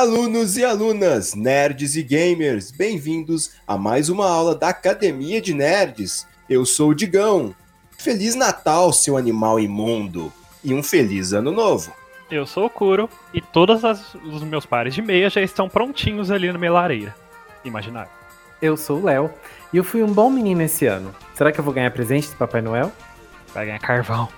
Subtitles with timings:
[0.00, 6.26] Alunos e alunas, nerds e gamers, bem-vindos a mais uma aula da Academia de Nerds.
[6.48, 7.54] Eu sou o Digão.
[7.98, 10.32] Feliz Natal, seu animal imundo,
[10.64, 11.92] e um feliz ano novo.
[12.30, 13.82] Eu sou o Kuro e todos
[14.24, 17.14] os meus pares de meia já estão prontinhos ali na minha lareira.
[17.62, 18.10] Imaginário.
[18.62, 19.30] Eu sou o Léo
[19.70, 21.14] e eu fui um bom menino esse ano.
[21.34, 22.90] Será que eu vou ganhar presente do Papai Noel?
[23.52, 24.30] Vai ganhar carvão.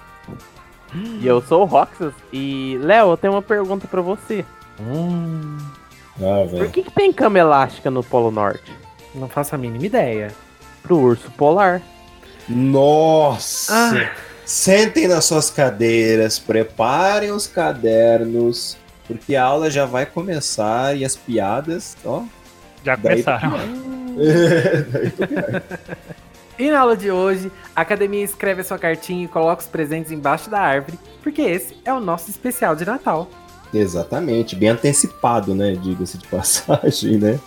[1.20, 2.12] E eu sou o Roxas.
[2.32, 4.44] E, Léo, eu tenho uma pergunta pra você.
[4.88, 5.58] Hum,
[6.20, 8.70] Ah, Por que, que tem cama elástica no Polo Norte?
[9.14, 10.32] não faço a mínima ideia.
[10.82, 11.80] Pro urso polar.
[12.48, 13.72] Nossa!
[13.74, 14.10] Ah.
[14.44, 21.14] Sentem nas suas cadeiras, preparem os cadernos, porque a aula já vai começar e as
[21.16, 22.22] piadas, ó.
[22.84, 23.50] Já começaram.
[23.52, 23.60] Pior.
[26.58, 30.12] E na aula de hoje, a academia escreve a sua cartinha e coloca os presentes
[30.12, 33.28] embaixo da árvore, porque esse é o nosso especial de Natal.
[33.72, 35.72] Exatamente, bem antecipado, né?
[35.72, 37.40] Diga-se de passagem, né?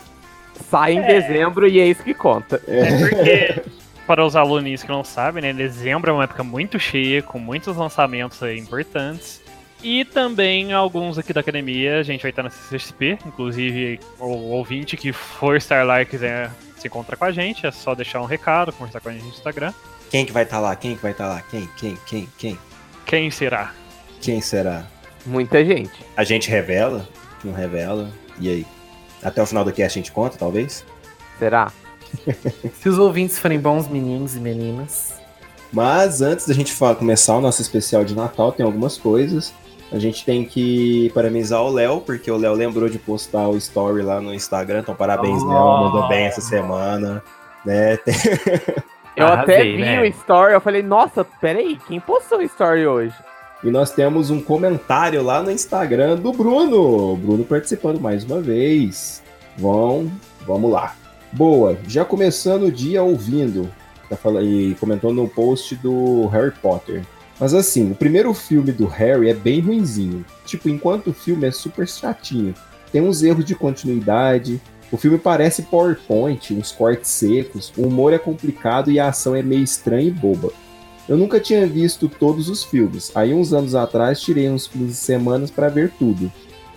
[0.70, 2.62] Sai em dezembro e é isso que conta.
[2.67, 3.64] É porque,
[4.08, 7.76] para os alunos que não sabem, né, dezembro é uma época muito cheia, com muitos
[7.76, 9.42] lançamentos aí importantes.
[9.84, 14.98] E também alguns aqui da academia, a gente vai estar na CCXP, inclusive o ouvinte
[14.98, 18.26] que for estar lá e quiser se encontrar com a gente, é só deixar um
[18.26, 19.73] recado, conversar com a gente no Instagram.
[20.10, 20.76] Quem que vai estar lá?
[20.76, 21.42] Quem que vai estar lá?
[21.42, 21.70] Quem?
[21.78, 21.98] Quem?
[22.06, 22.30] Quem?
[22.38, 22.60] Quem?
[23.06, 23.73] Quem será?
[24.22, 24.88] Quem será?
[25.26, 25.92] Muita gente.
[26.16, 27.08] A gente revela?
[27.44, 28.09] Não revela?
[28.40, 28.66] E aí?
[29.23, 30.86] Até o final do cast a gente conta, talvez?
[31.40, 31.72] Será?
[32.80, 35.14] Se os ouvintes forem bons meninos e meninas,
[35.73, 39.54] Mas antes da gente fa- começar o nosso especial de Natal, tem algumas coisas.
[39.92, 44.02] A gente tem que parabenizar o Léo, porque o Léo lembrou de postar o story
[44.02, 44.80] lá no Instagram.
[44.80, 45.48] Então, parabéns, Oh.
[45.48, 45.60] Léo.
[45.60, 47.22] Mandou bem essa semana.
[47.66, 47.98] Né?
[47.98, 48.14] Tem-
[49.16, 50.02] Eu até Arrasei, vi né?
[50.02, 53.16] o story, eu falei, nossa, peraí, quem postou o story hoje?
[53.65, 57.14] E nós temos um comentário lá no Instagram do Bruno.
[57.14, 59.23] O Bruno participando mais uma vez.
[59.58, 60.11] Vão,
[60.45, 60.95] vamos lá.
[61.33, 63.67] Boa, já começando o dia ouvindo.
[64.08, 67.04] Tá falando, e comentou no post do Harry Potter.
[67.39, 70.23] Mas assim, o primeiro filme do Harry é bem ruinzinho.
[70.45, 72.54] Tipo, enquanto o filme é super chatinho.
[72.92, 74.61] Tem uns erros de continuidade.
[74.92, 77.73] O filme parece PowerPoint, uns cortes secos.
[77.75, 80.54] O humor é complicado e a ação é meio estranha e boba.
[81.08, 83.11] Eu nunca tinha visto todos os filmes.
[83.14, 86.32] Aí, uns anos atrás, tirei uns fins de semana para ver tudo.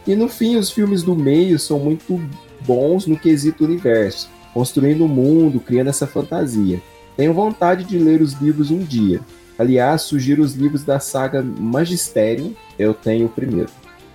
[0.07, 2.21] E no fim, os filmes do meio são muito
[2.61, 6.81] bons no quesito universo, construindo o mundo, criando essa fantasia.
[7.17, 9.21] Tenho vontade de ler os livros um dia.
[9.59, 12.53] Aliás, sugiro os livros da saga Magisterium.
[12.79, 13.71] Eu tenho o primeiro.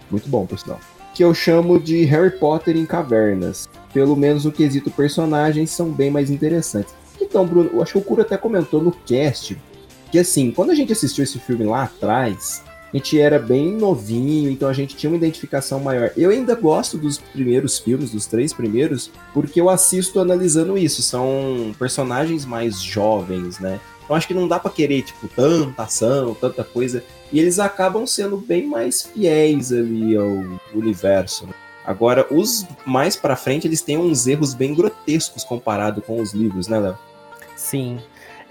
[0.10, 0.80] Muito bom, por sinal.
[1.14, 3.68] Que eu chamo de Harry Potter em Cavernas.
[3.94, 6.94] Pelo menos no quesito personagens são bem mais interessantes.
[7.20, 9.58] Então, Bruno, eu acho que o Curo até comentou no cast
[10.14, 12.62] que assim, quando a gente assistiu esse filme lá atrás,
[12.94, 16.12] a gente era bem novinho, então a gente tinha uma identificação maior.
[16.16, 21.02] Eu ainda gosto dos primeiros filmes, dos três primeiros, porque eu assisto analisando isso.
[21.02, 23.80] São personagens mais jovens, né?
[24.04, 27.04] Então acho que não dá pra querer, tipo, tanta ação, tanta coisa.
[27.32, 30.46] E eles acabam sendo bem mais fiéis ali ao
[30.76, 31.48] universo.
[31.48, 31.54] né?
[31.84, 36.68] Agora, os mais pra frente, eles têm uns erros bem grotescos comparado com os livros,
[36.68, 37.00] né, Léo?
[37.56, 38.00] sim.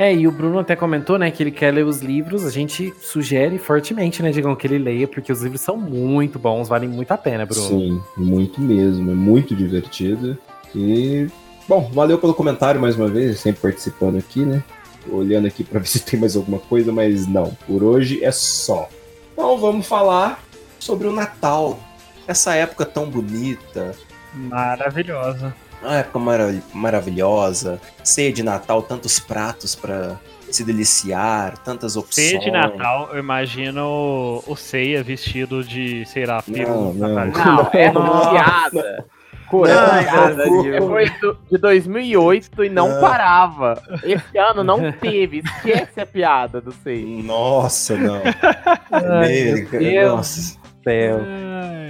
[0.03, 2.45] É, e o Bruno até comentou, né, que ele quer ler os livros.
[2.45, 6.69] A gente sugere fortemente, né, Digão, que ele leia, porque os livros são muito bons,
[6.69, 7.69] valem muito a pena, Bruno.
[7.69, 9.12] Sim, muito mesmo.
[9.12, 10.37] É muito divertido.
[10.75, 11.29] E,
[11.69, 14.65] bom, valeu pelo comentário mais uma vez, sempre participando aqui, né?
[15.09, 17.57] Olhando aqui pra ver se tem mais alguma coisa, mas não.
[17.65, 18.89] Por hoje é só.
[19.33, 20.43] Então vamos falar
[20.81, 21.79] sobre o Natal.
[22.27, 23.95] Essa época tão bonita,
[24.35, 25.55] Maravilhosa.
[25.82, 30.16] Uma época mara- maravilhosa, ceia de Natal, tantos pratos pra
[30.50, 32.28] se deliciar, tantas opções.
[32.28, 36.94] Ceia de Natal, eu imagino o Ceia vestido de, sei lá, Não, peru não.
[36.94, 38.31] Não, é Nossa.
[38.31, 39.05] piada.
[39.49, 40.46] Cura, Não, é piada.
[40.46, 40.67] não.
[40.75, 41.05] É, Foi
[41.50, 43.00] de 2008 e não Não.
[43.02, 43.82] parava.
[44.02, 45.38] Esse ano não teve.
[45.44, 47.23] Esquece a piada do Sei.
[47.23, 48.20] Nossa, não.
[48.90, 50.58] Ai, Meu meu Deus Nossa.
[50.58, 51.20] do céu.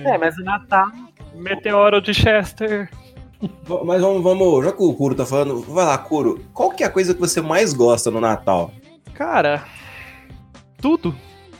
[0.06, 0.86] É, mas o Natal.
[1.34, 2.88] Meteoro de Chester.
[3.84, 6.86] Mas vamos, vamos, já que o Kuro tá falando, vai lá, Kuro, qual que é
[6.86, 8.70] a coisa que você mais gosta no Natal?
[9.14, 9.64] Cara,
[10.80, 11.14] tudo.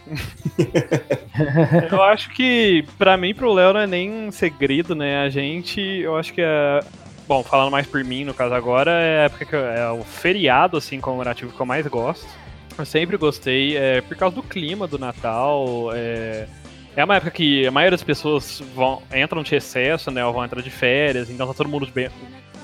[1.90, 5.23] eu acho que pra mim e pro Léo não é nem um segredo, né?
[5.23, 6.81] A gente, eu acho que é.
[7.26, 10.02] Bom, falando mais por mim, no caso agora, é a época que eu- é o
[10.02, 12.26] feriado, assim, comemorativo que eu mais gosto.
[12.76, 15.90] Eu sempre gostei, é, por causa do clima do Natal.
[15.94, 16.46] É,
[16.97, 20.25] é uma época que a maioria das pessoas vão, entram de recesso, né?
[20.25, 22.11] Ou vão entrar de férias, então tá todo mundo bem-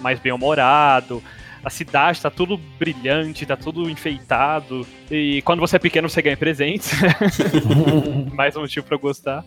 [0.01, 1.23] mais bem-humorado.
[1.65, 4.87] A cidade tá tudo brilhante, tá tudo enfeitado.
[5.11, 6.93] E quando você é pequeno, você ganha presentes.
[8.33, 9.45] Mais um motivo pra eu gostar.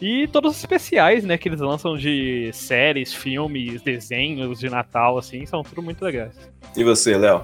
[0.00, 5.44] E todos os especiais, né, que eles lançam de séries, filmes, desenhos de Natal, assim,
[5.44, 6.38] são tudo muito legais.
[6.76, 7.42] E você, Léo?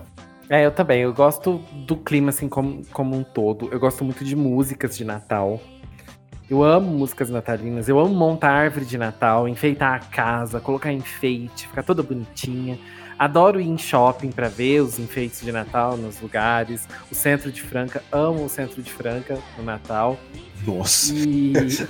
[0.49, 1.01] É, eu também.
[1.01, 3.69] Eu gosto do clima, assim, como, como um todo.
[3.73, 5.61] Eu gosto muito de músicas de Natal.
[6.49, 7.89] Eu amo músicas natalinas.
[7.89, 12.79] Eu amo montar árvore de Natal, enfeitar a casa, colocar enfeite, ficar toda bonitinha.
[13.19, 16.87] Adoro ir em shopping para ver os enfeites de Natal nos lugares.
[17.11, 20.19] O centro de Franca, amo o centro de Franca no Natal.
[20.67, 21.13] Nossa.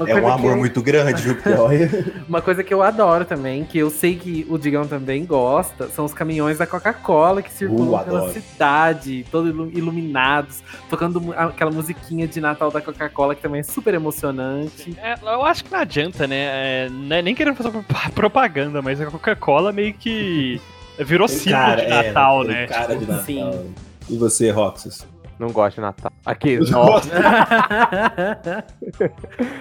[0.08, 1.36] É um amor eu- muito grande, viu?
[2.28, 6.04] Uma coisa que eu adoro também, que eu sei que o Digão também gosta, são
[6.04, 8.32] os caminhões da Coca-Cola que circulam Uh, pela adoro.
[8.32, 13.94] cidade, todos ilu- iluminados, tocando aquela musiquinha de Natal da Coca-Cola que também é super
[13.94, 14.96] emocionante.
[15.00, 16.36] É, eu acho que não adianta, né?
[16.36, 17.84] É, não é nem querendo fazer pro-
[18.14, 20.60] propaganda, mas a Coca-Cola meio que
[20.98, 22.66] virou símbolo de é, Natal, tem né?
[22.66, 23.24] Cara de Natal.
[23.24, 23.74] Sim.
[24.08, 25.06] E você, Roxas?
[25.38, 26.12] Não gosto de Natal.
[26.24, 27.08] Aqui, Nossa.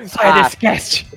[0.05, 0.41] Sai Ah.
[0.43, 1.07] desse cast!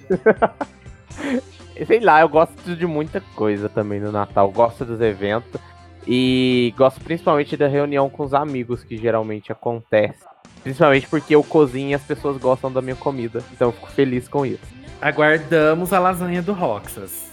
[1.86, 4.50] Sei lá, eu gosto de muita coisa também no Natal.
[4.50, 5.60] Gosto dos eventos.
[6.06, 10.24] E gosto principalmente da reunião com os amigos, que geralmente acontece.
[10.62, 13.42] Principalmente porque eu cozinho e as pessoas gostam da minha comida.
[13.52, 14.62] Então eu fico feliz com isso.
[15.02, 17.26] Aguardamos a lasanha do Roxas.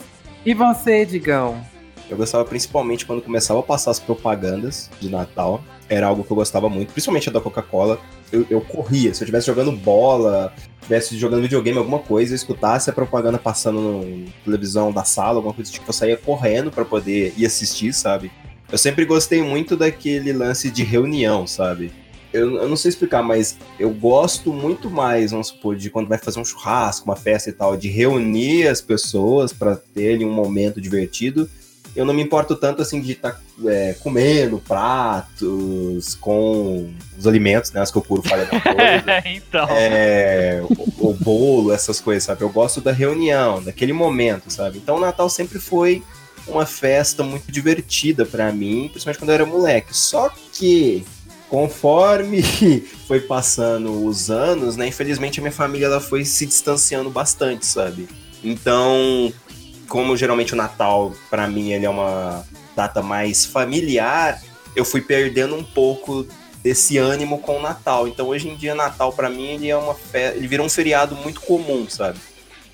[0.45, 1.63] E você, Digão?
[2.09, 5.63] Eu gostava principalmente quando começava a passar as propagandas de Natal.
[5.89, 7.99] Era algo que eu gostava muito, principalmente a da Coca-Cola.
[8.31, 9.13] Eu, eu corria.
[9.13, 13.81] Se eu estivesse jogando bola, estivesse jogando videogame, alguma coisa, eu escutasse a propaganda passando
[13.81, 18.31] na televisão da sala, alguma coisa tipo, eu saía correndo pra poder ir assistir, sabe?
[18.71, 21.91] Eu sempre gostei muito daquele lance de reunião, sabe?
[22.33, 26.17] Eu, eu não sei explicar, mas eu gosto muito mais, vamos supor, de quando vai
[26.17, 30.81] fazer um churrasco, uma festa e tal, de reunir as pessoas pra terem um momento
[30.81, 31.47] divertido.
[31.95, 33.39] Eu não me importo tanto assim de estar
[34.01, 37.81] comendo pratos com os alimentos, né?
[37.81, 39.23] As que eu puro falha da coisa.
[39.25, 39.67] então.
[39.69, 40.61] é,
[40.97, 42.41] o, o bolo, essas coisas, sabe?
[42.41, 44.79] Eu gosto da reunião, daquele momento, sabe?
[44.79, 46.03] Então o Natal sempre foi
[46.47, 49.95] uma festa muito divertida pra mim, principalmente quando eu era moleque.
[49.95, 51.05] Só que
[51.49, 52.41] conforme
[53.07, 58.07] foi passando os anos, né, infelizmente a minha família ela foi se distanciando bastante, sabe?
[58.43, 59.31] Então,
[59.93, 62.43] como geralmente o Natal pra mim ele é uma
[62.75, 64.41] data mais familiar,
[64.75, 66.25] eu fui perdendo um pouco
[66.63, 68.07] desse ânimo com o Natal.
[68.07, 70.33] Então hoje em dia Natal pra mim ele é uma fe...
[70.35, 72.17] ele virou um feriado muito comum, sabe?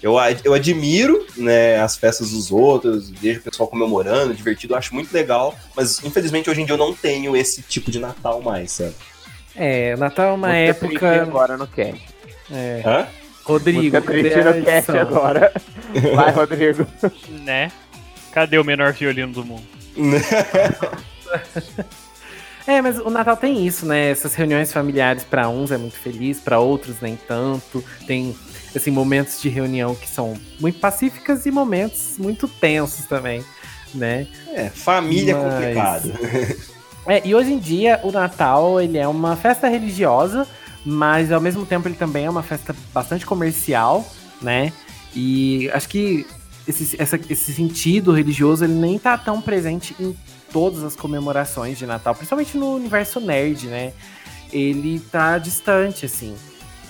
[0.01, 0.13] Eu,
[0.45, 5.53] eu admiro né, as festas dos outros, vejo o pessoal comemorando, divertido, acho muito legal,
[5.75, 8.95] mas infelizmente hoje em dia eu não tenho esse tipo de Natal mais, sabe?
[9.57, 11.21] É, Natal é uma triste época.
[11.21, 12.01] agora no cast.
[12.49, 13.07] É, Hã?
[13.49, 15.51] Rodrigo, Música cadê triste a no cast agora.
[16.15, 16.87] Vai, Rodrigo.
[17.43, 17.71] Né?
[18.31, 19.63] Cadê o menor violino do mundo?
[22.67, 24.11] É, mas o Natal tem isso, né?
[24.11, 27.83] Essas reuniões familiares pra uns é muito feliz, pra outros nem tanto.
[28.05, 28.35] Tem
[28.75, 33.43] assim momentos de reunião que são muito pacíficas e momentos muito tensos também,
[33.93, 34.27] né?
[34.53, 35.53] É, família é Mas-
[36.03, 36.59] complicado.
[37.07, 40.45] É, e hoje em dia o Natal ele é uma festa religiosa,
[40.89, 44.05] mas ao mesmo tempo ele também é uma festa bastante comercial,
[44.41, 44.73] né?
[45.15, 46.25] E acho que
[46.67, 50.15] esse, essa- esse sentido religioso ele nem tá tão presente em
[50.51, 53.93] todas as comemorações de Natal, principalmente no universo nerd, né?
[54.51, 56.35] Ele tá distante, assim.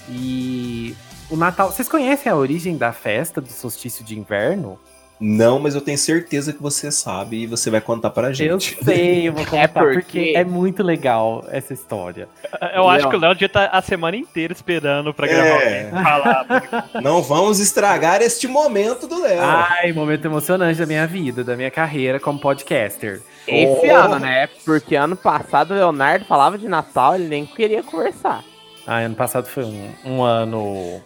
[0.10, 0.96] E
[1.30, 1.72] o Natal.
[1.72, 4.80] Vocês conhecem a origem da festa do solstício de inverno?
[5.22, 8.78] Não, mas eu tenho certeza que você sabe e você vai contar pra Eu gente.
[8.84, 12.30] sei, eu vou contar, porque- porque é muito legal essa história.
[12.74, 13.10] Eu acho Léo.
[13.10, 15.84] que o Léo devia estar a semana inteira esperando pra gravar É.
[15.90, 16.90] alguém falar.
[17.04, 19.42] Não vamos estragar este momento do Léo.
[19.42, 23.22] Ai, momento emocionante da minha vida, da minha carreira como podcaster.
[23.46, 23.96] Esse Oh.
[23.96, 24.48] ano, né?
[24.64, 28.42] Porque ano passado o Leonardo falava de Natal, ele nem queria conversar.
[28.88, 31.02] Ai, ano passado foi um, um ano.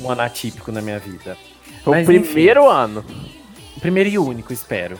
[0.00, 1.36] Um ano atípico na minha vida.
[1.82, 3.04] Foi o primeiro ano.
[3.82, 4.98] Primeiro e único, espero.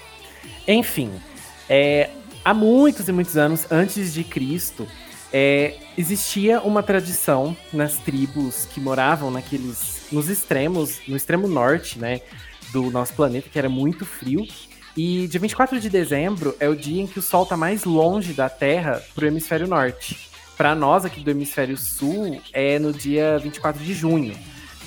[0.66, 1.10] Enfim,
[1.68, 2.10] é,
[2.44, 4.86] há muitos e muitos anos antes de Cristo,
[5.32, 10.08] é, existia uma tradição nas tribos que moravam naqueles.
[10.10, 12.20] nos extremos, no extremo norte, né?
[12.72, 14.46] Do nosso planeta, que era muito frio.
[14.96, 18.32] E dia 24 de dezembro é o dia em que o Sol está mais longe
[18.32, 20.28] da Terra pro hemisfério norte.
[20.56, 24.34] Para nós aqui do hemisfério sul é no dia 24 de junho.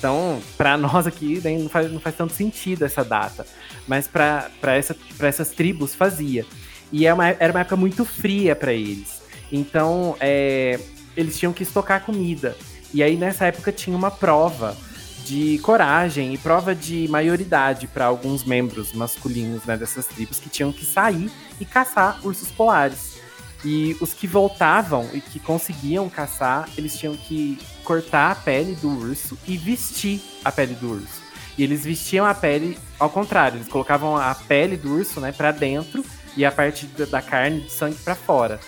[0.06, 3.44] Então, para nós aqui né, não faz, não faz tanto sentido essa data.
[3.88, 6.46] Mas para essa, essas tribos fazia.
[6.92, 9.20] E é uma- era uma época muito fria para eles.
[9.50, 10.78] Então, é,
[11.16, 12.56] eles tinham que estocar comida.
[12.94, 14.76] E aí, nessa época, tinha uma prova
[15.24, 20.70] de coragem e prova de maioridade para alguns membros masculinos né, dessas tribos que tinham
[20.70, 23.16] que sair e caçar ursos polares.
[23.64, 28.90] E os que voltavam e que conseguiam caçar, eles tinham que cortar a pele do
[28.90, 31.22] urso e vestir a pele do urso.
[31.56, 35.52] E eles vestiam a pele ao contrário, eles colocavam a pele do urso, né, para
[35.52, 36.04] dentro
[36.36, 38.58] e a parte da, carne, do sangue para fora.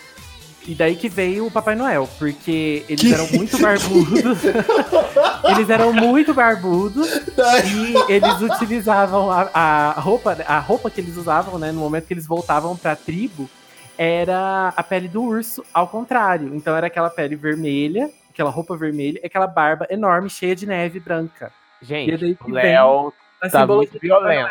[0.67, 3.13] E daí que veio o Papai Noel, porque eles que?
[3.13, 4.39] eram muito barbudos.
[5.51, 11.59] eles eram muito barbudos e eles utilizavam a, a, roupa, a roupa que eles usavam,
[11.59, 13.49] né, no momento que eles voltavam para a tribo,
[13.97, 16.55] era a pele do urso ao contrário.
[16.55, 21.51] Então era aquela pele vermelha, aquela roupa vermelha, aquela barba enorme cheia de neve branca.
[21.83, 23.13] Gente, o Léo
[23.51, 24.49] tá muito violento.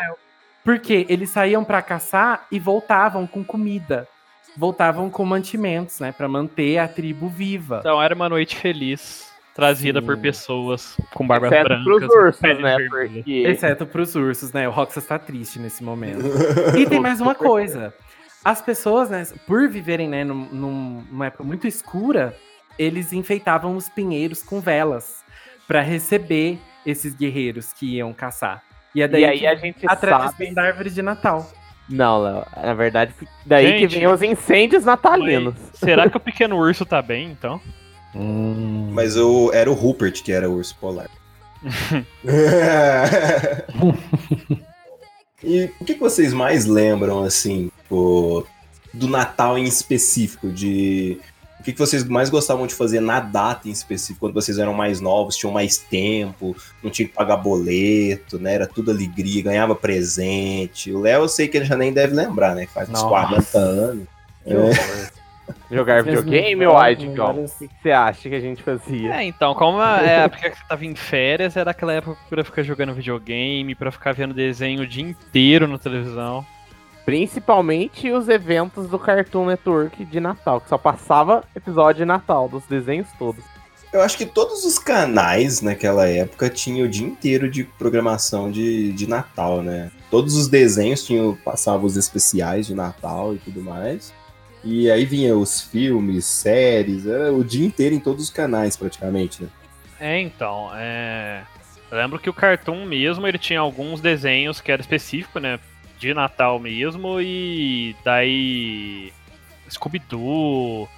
[0.62, 4.06] Porque eles saíam para caçar e voltavam com comida.
[4.54, 6.12] Voltavam com mantimentos, né?
[6.12, 7.78] para manter a tribo viva.
[7.80, 9.26] Então era uma noite feliz.
[9.54, 10.06] Trazida Sim.
[10.06, 11.84] por pessoas com barbas Exceto brancas.
[11.84, 12.76] Pros ursos, né?
[12.88, 13.42] Porque...
[13.44, 14.68] Exceto pros ursos, né?
[14.68, 16.24] O Roxas tá triste nesse momento.
[16.78, 17.92] e tem mais uma coisa.
[18.44, 22.36] As pessoas, né, por viverem né, num, numa época muito escura,
[22.78, 25.24] eles enfeitavam os pinheiros com velas
[25.66, 28.62] para receber esses guerreiros que iam caçar.
[28.94, 30.54] E, é daí e aí a gente a sabe...
[30.54, 31.50] da árvore de Natal.
[31.88, 33.14] Não, Léo, na verdade,
[33.46, 35.54] daí gente, que vem os incêndios natalinos.
[35.72, 37.60] Será que o pequeno urso tá bem, então?
[38.14, 38.90] Hum.
[38.92, 41.10] Mas o, era o Rupert que era o urso polar.
[45.42, 48.46] e o que, que vocês mais lembram, assim, tipo,
[48.92, 50.50] do Natal em específico?
[50.50, 51.18] De
[51.58, 54.72] o que, que vocês mais gostavam de fazer na data em específico, quando vocês eram
[54.72, 58.54] mais novos, tinham mais tempo, não tinha que pagar boleto, né?
[58.54, 60.92] Era tudo alegria, ganhava presente.
[60.92, 62.66] O Léo eu sei que ele já nem deve lembrar, né?
[62.66, 64.06] Faz uns 40 anos.
[64.46, 65.18] É.
[65.70, 67.44] Jogar videogame ou Idcom?
[67.44, 69.14] O que você acha que a gente fazia?
[69.14, 72.44] É, então, como é a época que você tava em férias, era aquela época pra
[72.44, 76.44] ficar jogando videogame, pra ficar vendo desenho o dia inteiro na televisão.
[77.08, 82.66] Principalmente os eventos do Cartoon Network de Natal, que só passava episódio de Natal, dos
[82.66, 83.42] desenhos todos.
[83.90, 88.92] Eu acho que todos os canais naquela época tinham o dia inteiro de programação de,
[88.92, 89.90] de Natal, né?
[90.10, 94.12] Todos os desenhos tinham, passavam os especiais de Natal e tudo mais.
[94.62, 99.44] E aí vinha os filmes, séries, era o dia inteiro em todos os canais praticamente,
[99.44, 99.48] né?
[99.98, 101.40] É, então, é...
[101.90, 105.58] Eu lembro que o Cartoon mesmo, ele tinha alguns desenhos que era específico, né?
[105.98, 109.12] De Natal mesmo e daí
[109.70, 110.88] Scooby-Doo.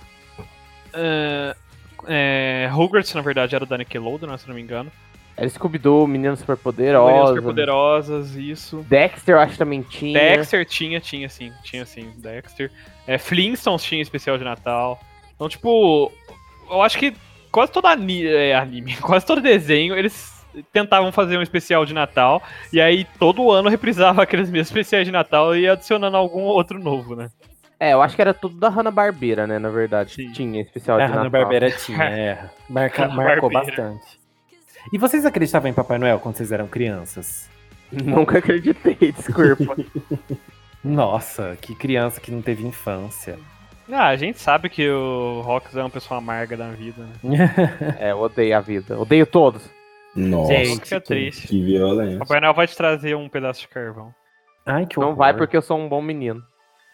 [2.06, 4.90] É, Rugrats, na verdade, era da Nickelodeon, se não me engano.
[5.36, 7.12] Era Scooby-Doo, Meninas Superpoderosas.
[7.12, 8.84] Meninas Superpoderosas, isso.
[8.88, 10.18] Dexter, eu acho que também tinha.
[10.18, 12.70] Dexter tinha, tinha sim, tinha sim, Dexter.
[13.06, 15.00] É, Flintstones tinha especial de Natal.
[15.34, 16.12] Então, tipo,
[16.70, 17.14] eu acho que
[17.50, 20.39] quase todo anime, é, anime quase todo desenho, eles
[20.72, 22.42] tentavam fazer um especial de Natal,
[22.72, 26.78] e aí todo ano reprisava aqueles mesmos especiais de Natal e ia adicionando algum outro
[26.78, 27.30] novo, né?
[27.78, 30.12] É, eu acho que era tudo da Hanna-Barbera, né, na verdade.
[30.12, 30.30] Sim.
[30.32, 31.18] Tinha especial é, de Natal.
[31.18, 32.50] A Hanna-Barbera tinha, é.
[32.68, 34.20] Marca, marcou bastante.
[34.92, 37.48] E vocês acreditavam em Papai Noel quando vocês eram crianças?
[37.90, 39.76] Nunca acreditei, desculpa.
[40.84, 43.38] Nossa, que criança que não teve infância.
[43.90, 47.96] Ah, a gente sabe que o Rox é uma pessoa amarga da vida, né?
[47.98, 48.98] é, eu odeio a vida.
[48.98, 49.68] Odeio todos.
[50.14, 51.46] Nossa, Gente, que, triste.
[51.48, 52.18] Que violência.
[52.18, 54.12] Papai Noel vai te trazer um pedaço de carvão.
[54.66, 56.42] Ai, que Não vai porque eu sou um bom menino.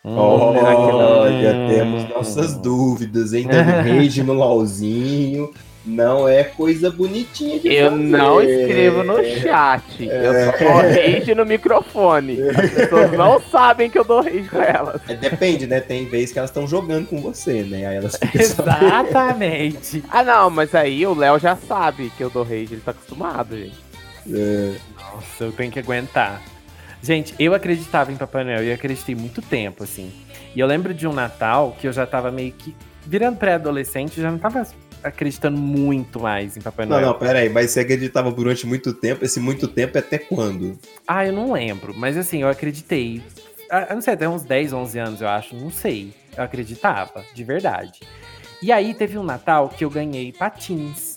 [0.05, 3.49] Hum, Olha, temos nossas dúvidas, hein?
[3.49, 5.53] Dando rage no LOLzinho.
[5.87, 8.03] Não é coisa bonitinha de Eu fazer.
[8.03, 10.11] não escrevo no chat.
[10.11, 10.27] É.
[10.27, 12.39] Eu só dou rage no microfone.
[12.51, 15.01] As pessoas não sabem que eu dou rage com elas.
[15.09, 15.81] É, depende, né?
[15.81, 17.87] Tem vezes que elas estão jogando com você, né?
[17.87, 20.03] Aí elas Exatamente.
[20.11, 22.69] ah, não, mas aí o Léo já sabe que eu dou rage.
[22.73, 23.77] Ele tá acostumado, gente.
[24.33, 24.75] É.
[24.99, 26.43] Nossa, eu tenho que aguentar.
[27.01, 30.11] Gente, eu acreditava em Papai Noel e acreditei muito tempo, assim.
[30.55, 32.75] E eu lembro de um Natal que eu já tava meio que
[33.07, 34.67] virando pré-adolescente, já não tava
[35.07, 37.01] acreditando muito mais em Papai Noel.
[37.01, 40.19] Não, não, pera aí, mas você acreditava durante muito tempo, esse muito tempo é até
[40.19, 40.79] quando?
[41.07, 43.23] Ah, eu não lembro, mas assim, eu acreditei.
[43.71, 46.13] Ah, eu não sei, até uns 10, 11 anos, eu acho, não sei.
[46.37, 48.01] Eu acreditava, de verdade.
[48.63, 51.17] E aí teve um Natal que eu ganhei patins.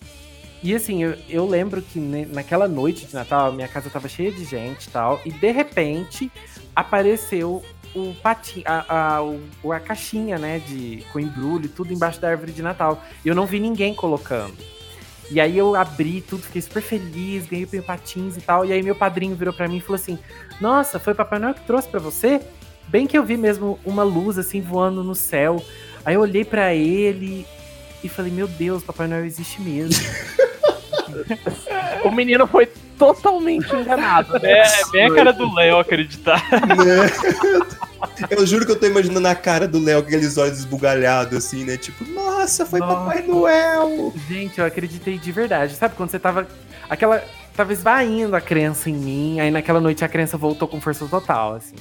[0.61, 4.43] E assim, eu, eu lembro que naquela noite de Natal, minha casa tava cheia de
[4.43, 6.29] gente e tal, e de repente
[6.75, 7.63] apareceu
[7.95, 12.51] o patinho, a, a, o, a caixinha, né, de, com embrulho, tudo embaixo da árvore
[12.51, 13.03] de Natal.
[13.23, 14.57] E eu não vi ninguém colocando.
[15.31, 18.65] E aí eu abri tudo, fiquei super feliz, ganhei meu patins e tal.
[18.65, 20.17] E aí meu padrinho virou para mim e falou assim:
[20.59, 22.41] Nossa, foi o Papai Noel que trouxe para você?
[22.87, 25.63] Bem que eu vi mesmo uma luz assim voando no céu.
[26.03, 27.45] Aí eu olhei para ele
[28.03, 30.03] e falei: Meu Deus, Papai Noel existe mesmo.
[32.03, 32.67] o menino foi
[32.99, 34.33] totalmente enganado.
[34.33, 34.51] Né?
[34.51, 36.43] É, é bem a cara do Léo acreditar.
[38.29, 41.63] Eu juro que eu tô imaginando a cara do Léo com aqueles olhos esbugalhados, assim,
[41.65, 41.77] né?
[41.77, 42.95] Tipo, nossa, foi Nossa.
[42.95, 44.13] Papai Noel!
[44.27, 45.73] Gente, eu acreditei de verdade.
[45.75, 46.47] Sabe quando você tava.
[46.89, 47.23] Aquela.
[47.55, 51.55] Tava esvaindo a crença em mim, aí naquela noite a crença voltou com força total,
[51.55, 51.75] assim.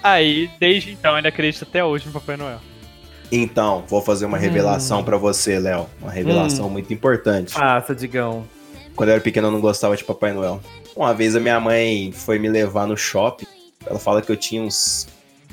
[0.00, 2.60] Aí, desde então, ele acredita até hoje no Papai Noel.
[3.32, 5.04] Então, vou fazer uma revelação Hum.
[5.04, 5.86] pra você, Léo.
[6.00, 7.54] Uma revelação muito importante.
[7.54, 8.44] Faça, Digão.
[8.96, 10.60] Quando eu era pequeno, eu não gostava de Papai Noel.
[10.96, 13.46] Uma vez a minha mãe foi me levar no shopping.
[13.84, 15.06] Ela fala que eu tinha uns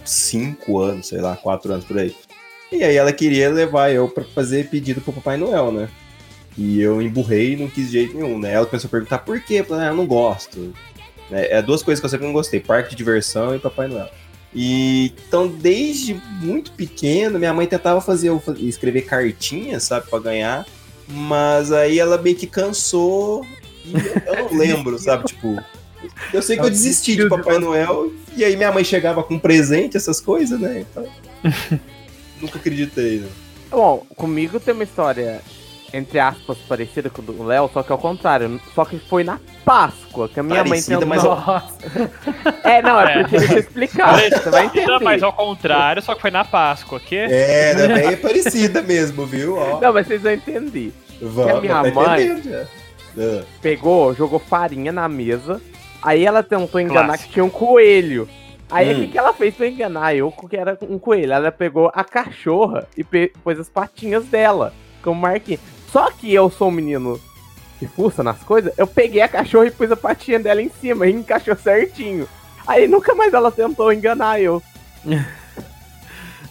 [0.06, 2.16] 5 anos, sei lá, 4 anos por aí.
[2.72, 5.90] E aí ela queria levar eu pra fazer pedido pro Papai Noel, né?
[6.58, 8.54] E eu emburrei e não quis de jeito nenhum, né?
[8.54, 9.56] Ela começou a perguntar por quê?
[9.56, 10.74] Eu falei, ah, eu não gosto.
[11.30, 11.48] Né?
[11.50, 14.10] É duas coisas que eu sempre não gostei: parque de diversão e Papai Noel.
[14.56, 20.66] E então, desde muito pequeno, minha mãe tentava fazer eu escrever cartinhas, sabe, pra ganhar.
[21.14, 23.46] Mas aí ela meio que cansou
[23.86, 25.26] e eu, eu não lembro, sabe?
[25.26, 25.62] Tipo,
[26.34, 29.96] eu sei que eu desisti de Papai Noel e aí minha mãe chegava com presente,
[29.98, 30.80] essas coisas, né?
[30.90, 31.06] Então,
[32.42, 33.28] nunca acreditei, né?
[33.70, 35.42] Bom, comigo tem uma história,
[35.94, 38.60] entre aspas, parecida com o do Léo, só que ao contrário.
[38.76, 41.36] Só que foi na Páscoa, que a minha Parecida, mãe mas tentou...
[41.42, 42.12] Nossa.
[42.64, 43.24] É, não, é, É.
[43.24, 44.20] deixa eu explicar.
[44.20, 45.00] Você vai entender.
[45.02, 49.58] Mas ao contrário, só que foi na Páscoa, que É, também é parecida mesmo, viu?
[49.58, 50.94] Ó, Não, mas vocês vão entender.
[51.30, 52.66] Vamos, minha tá mãe- entendendo já.
[53.18, 55.62] Ah, Pegou, jogou farinha na mesa.
[56.02, 57.28] Aí ela tentou enganar Clássico.
[57.28, 58.28] que tinha um coelho.
[58.70, 59.02] Aí o Hum.
[59.02, 61.32] que, que ela fez pra enganar eu que era um coelho?
[61.32, 65.60] Ela pegou a cachorra e pôs as patinhas dela como marquinha.
[65.92, 67.20] Só que eu sou um menino
[67.80, 71.06] que fuça nas coisas, eu peguei a cachorra e pus a patinha dela em cima
[71.06, 72.28] e encaixou certinho.
[72.66, 74.62] Aí nunca mais ela tentou enganar eu.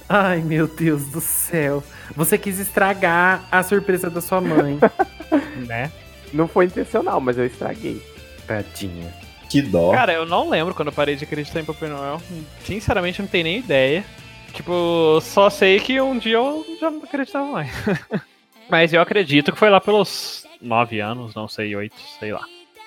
[0.09, 1.83] Ai, meu Deus do céu.
[2.17, 4.79] Você quis estragar a surpresa da sua mãe.
[5.67, 5.91] né?
[6.33, 8.01] Não foi intencional, mas eu estraguei.
[8.47, 9.13] Tadinha.
[9.49, 9.93] que dó.
[9.93, 12.21] Cara, eu não lembro quando eu parei de acreditar em Papai Noel.
[12.65, 14.05] Sinceramente, eu não tenho nem ideia.
[14.53, 17.71] Tipo, só sei que um dia eu já não acreditava mais.
[18.69, 22.43] Mas eu acredito que foi lá pelos nove anos, não sei, oito, sei lá.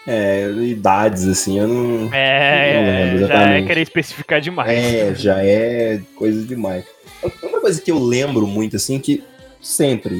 [0.08, 1.76] É, idades, assim, eu não.
[1.76, 4.70] Não lembro É, já é querer especificar demais.
[4.70, 6.86] É, já é coisa demais.
[7.44, 9.24] Uma coisa que eu lembro muito, assim, que
[9.62, 10.16] sempre,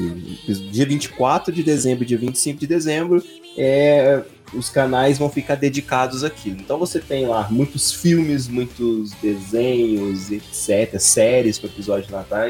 [0.70, 3.22] dia 24 de dezembro e dia 25 de dezembro,
[3.56, 6.56] é, os canais vão ficar dedicados àquilo.
[6.60, 12.48] Então você tem lá muitos filmes, muitos desenhos, etc., séries com episódios Natal.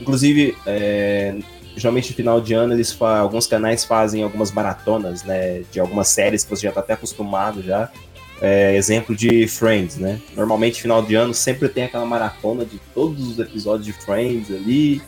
[0.00, 1.36] Inclusive, é,
[1.76, 6.44] geralmente no final de ano, eles alguns canais fazem algumas maratonas, né, de algumas séries
[6.44, 7.90] que você já está até acostumado já.
[8.40, 10.20] É, exemplo de Friends, né?
[10.34, 14.96] Normalmente, final de ano, sempre tem aquela maratona de todos os episódios de Friends ali
[14.96, 15.02] e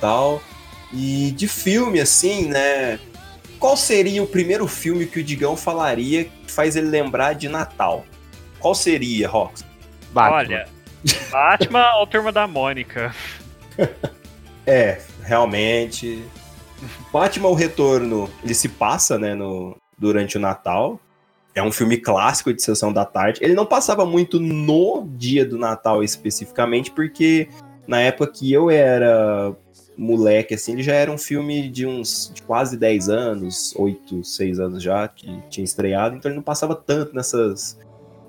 [0.00, 0.42] tal.
[0.92, 2.98] E de filme, assim, né?
[3.58, 8.04] Qual seria o primeiro filme que o Digão falaria que faz ele lembrar de Natal?
[8.58, 9.64] Qual seria, Rox?
[10.12, 10.36] Batman.
[10.36, 10.68] Olha,
[11.30, 13.14] Batman ou Turma da Mônica?
[14.70, 16.22] É, realmente.
[17.10, 21.00] Batman o Retorno, ele se passa, né, no, durante o Natal.
[21.54, 23.40] É um filme clássico de sessão da tarde.
[23.42, 27.48] Ele não passava muito no dia do Natal especificamente, porque
[27.86, 29.56] na época que eu era
[29.96, 34.60] moleque, assim, ele já era um filme de uns de quase 10 anos, 8, 6
[34.60, 37.76] anos já, que tinha estreado, então ele não passava tanto nessas,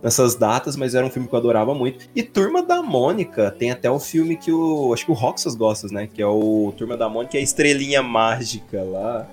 [0.02, 2.10] nessas datas, mas era um filme que eu adorava muito.
[2.16, 4.92] E Turma da Mônica, tem até o filme que o.
[4.94, 6.08] Acho que o Roxas gosta, né?
[6.08, 9.28] Que é o Turma da Mônica, é a estrelinha mágica lá.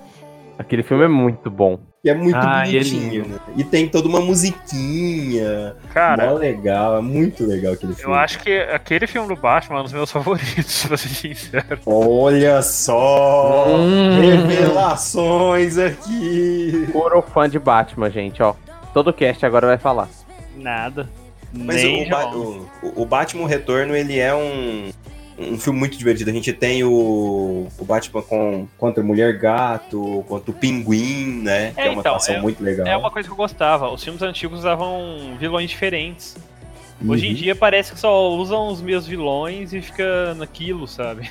[0.57, 1.79] Aquele filme é muito bom.
[2.01, 3.39] Que é muito Ah, e é bonitinho, né?
[3.55, 5.75] E tem toda uma musiquinha.
[5.93, 8.11] Cara, mó legal, é muito legal aquele filme.
[8.11, 11.79] eu acho que aquele filme do Batman é um dos meus favoritos, pra ser sincero.
[11.85, 13.67] Olha só!
[13.67, 14.19] Hum.
[14.19, 16.87] Revelações aqui!
[16.91, 18.55] Puro fã de Batman, gente, ó.
[18.93, 20.07] Todo cast agora vai falar.
[20.55, 21.07] Nada.
[21.53, 24.89] Mas Nem o, o, o Batman Retorno, ele é um,
[25.37, 26.29] um filme muito divertido.
[26.29, 31.71] A gente tem o, o Batman com, contra a Mulher Gato, contra o Pinguim, né?
[31.73, 32.87] que É, é uma então, atuação é- muito legal.
[32.87, 33.89] É uma coisa que eu gostava.
[33.91, 36.35] Os filmes antigos usavam vilões diferentes.
[37.07, 37.35] Hoje em Uhum.
[37.35, 41.29] dia parece que só usam os mesmos vilões e fica naquilo, sabe?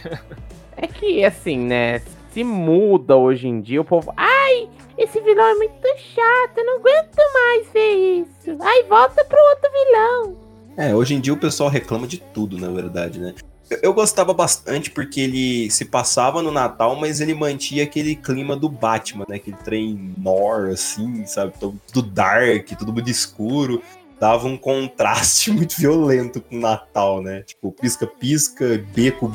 [0.76, 2.00] É que, assim, né?
[2.32, 4.12] Se muda hoje em dia, o povo.
[4.16, 8.56] Ai, esse vilão é muito chato, eu não aguento mais ver isso.
[8.60, 10.36] Ai, volta pro outro vilão.
[10.76, 13.34] É, hoje em dia o pessoal reclama de tudo, na verdade, né?
[13.68, 18.68] Eu, gostava bastante porque ele se passava no Natal, mas ele mantinha aquele clima do
[18.68, 19.36] Batman, né?
[19.36, 21.52] Aquele trem nor, assim, sabe?
[21.58, 23.82] Tudo dark, tudo muito escuro.
[24.20, 27.42] Dava um contraste muito violento com o Natal, né?
[27.42, 29.32] Tipo, pisca-pisca, beco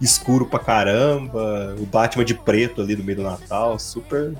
[0.00, 4.34] escuro pra caramba, o Batman de preto ali no meio do Natal, super,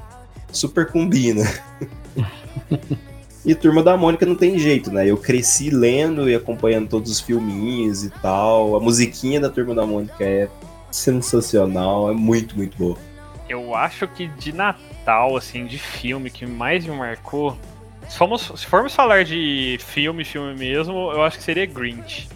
[0.52, 1.44] super combina.
[3.46, 5.08] E Turma da Mônica não tem jeito, né?
[5.08, 8.74] Eu cresci lendo e acompanhando todos os filminhos e tal.
[8.76, 10.48] A musiquinha da Turma da Mônica é
[10.90, 12.96] sensacional, é muito, muito boa.
[13.48, 17.56] Eu acho que de Natal, assim, de filme que mais me marcou.
[18.08, 22.28] Se formos, se formos falar de filme, filme mesmo, eu acho que seria Grinch.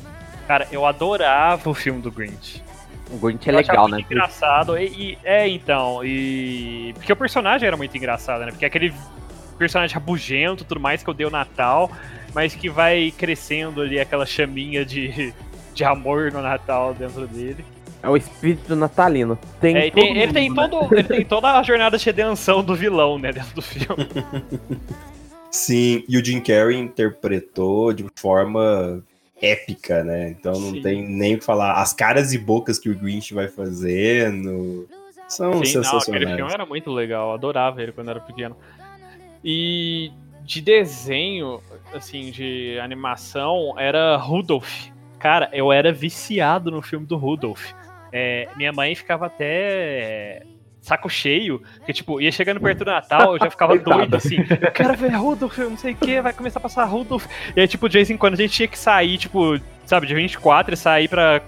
[0.47, 2.63] Cara, eu adorava o filme do Grinch.
[3.11, 3.97] O Grinch é Eu legal, né?
[3.97, 4.79] muito engraçado.
[4.79, 6.05] E, e- é, então.
[6.05, 6.93] E.
[6.95, 8.53] Porque o personagem era muito engraçado, né?
[8.53, 8.93] Porque aquele
[9.61, 11.91] personagem rabugento e tudo mais que eu dei o Natal,
[12.35, 15.35] mas que vai crescendo ali aquela chaminha de,
[15.75, 17.63] de amor no Natal dentro dele.
[18.03, 19.39] É o espírito natalino.
[19.61, 20.69] Tem É, todo tem- ele, tem né?
[20.69, 24.09] todo, ele tem toda a jornada de redenção do vilão, né, dentro do filme.
[25.53, 29.03] Sim, e o Jim Carrey interpretou de forma
[29.43, 30.31] épica, né?
[30.31, 30.81] Então não Sim.
[30.83, 31.75] tem nem o que falar.
[31.75, 34.89] As caras e bocas que o Grinch vai fazendo
[35.29, 36.37] são Sim, não, aquele sensacionais.
[36.37, 38.57] filme era muito legal, adorava ele quando era pequeno.
[39.45, 40.11] E
[40.43, 41.61] de desenho,
[41.95, 44.89] assim, de animação, era Rudolph.
[45.19, 47.73] Cara, eu era viciado no filme do Rudolph.
[48.13, 50.43] É, minha mãe ficava até
[50.81, 54.73] saco cheio, que tipo, ia chegando perto do Natal, eu já ficava doido assim, eu
[54.73, 57.27] quero ver Rudolph, não sei o que, vai começar a passar Rudolph.
[57.55, 60.15] E aí, tipo, de vez em quando a gente tinha que sair, tipo, sabe, de
[60.15, 61.43] 24 e sair pra,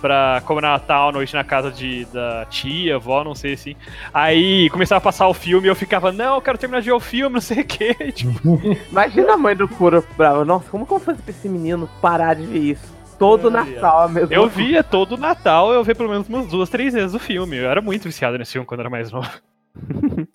[0.00, 3.76] pra comemorar Natal à noite na casa de, da tia, avó, não sei assim.
[4.12, 6.92] Aí começava a passar o filme e eu ficava, não, eu quero terminar de ver
[6.92, 7.94] o filme, não sei o que.
[8.12, 10.44] Tipo, Imagina a mãe do Cura brava.
[10.44, 12.98] Nossa, como que eu vou fazer pra esse menino parar de ver isso?
[13.18, 16.70] Todo Ai, Natal, a mesma eu via todo Natal, eu via pelo menos umas duas,
[16.70, 17.56] três vezes o filme.
[17.56, 19.28] Eu era muito viciado nesse filme quando era mais novo.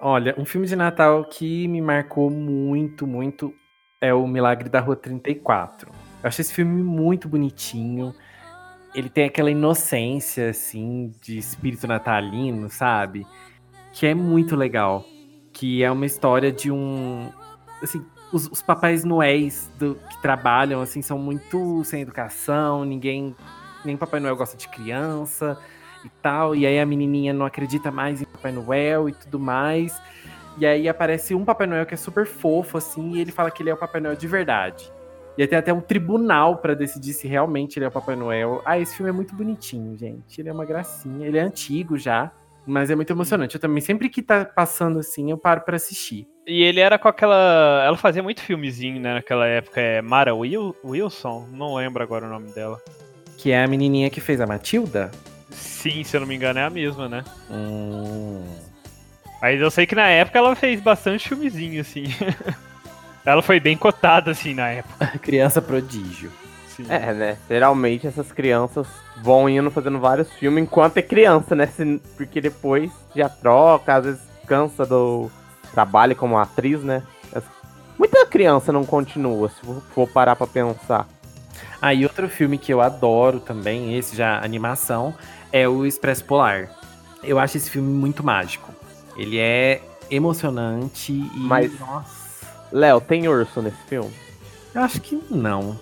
[0.00, 3.52] Olha, um filme de Natal que me marcou muito, muito
[4.00, 5.90] é o Milagre da Rua 34.
[6.22, 8.14] Eu achei esse filme muito bonitinho.
[8.98, 13.24] Ele tem aquela inocência, assim, de espírito natalino, sabe?
[13.92, 15.04] Que é muito legal.
[15.52, 17.30] Que é uma história de um.
[17.80, 23.36] Assim, os, os papais noéis do- que trabalham, assim, são muito sem educação, ninguém.
[23.84, 25.56] Nem Papai Noel gosta de criança
[26.04, 26.56] e tal.
[26.56, 29.96] E aí a menininha não acredita mais em Papai Noel e tudo mais.
[30.58, 33.62] E aí aparece um Papai Noel que é super fofo, assim, e ele fala que
[33.62, 34.92] ele é o Papai Noel de verdade.
[35.38, 38.60] E aí tem até um tribunal pra decidir se realmente ele é o Papai Noel.
[38.64, 40.40] Ah, esse filme é muito bonitinho, gente.
[40.40, 41.24] Ele é uma gracinha.
[41.24, 42.32] Ele é antigo já,
[42.66, 43.54] mas é muito emocionante.
[43.54, 46.26] Eu também, sempre que tá passando assim, eu paro pra assistir.
[46.44, 47.84] E ele era com aquela.
[47.86, 49.80] Ela fazia muito filmezinho, né, naquela época.
[49.80, 51.46] É Mara Wil- Wilson?
[51.52, 52.80] Não lembro agora o nome dela.
[53.36, 55.12] Que é a menininha que fez a Matilda.
[55.50, 57.22] Sim, se eu não me engano, é a mesma, né?
[57.48, 58.42] Hum.
[59.40, 62.06] Mas eu sei que na época ela fez bastante filmezinho, assim.
[63.32, 65.06] ela foi bem cotada, assim, na época.
[65.20, 66.30] Criança prodígio.
[66.68, 66.86] Sim.
[66.88, 67.36] É, né?
[67.48, 68.86] Geralmente essas crianças
[69.22, 71.68] vão indo fazendo vários filmes enquanto é criança, né?
[72.16, 75.30] Porque depois já troca, às vezes cansa do
[75.72, 77.02] trabalho como atriz, né?
[77.98, 81.08] Muita criança não continua, se for- for parar pra pensar.
[81.82, 85.12] Ah, e outro filme que eu adoro também, esse já animação,
[85.52, 86.70] é o Expresso Polar.
[87.24, 88.72] Eu acho esse filme muito mágico.
[89.16, 91.30] Ele é emocionante e.
[91.34, 92.27] Mas- Nossa.
[92.72, 94.12] Léo, tem urso nesse filme?
[94.74, 95.78] Eu acho que não.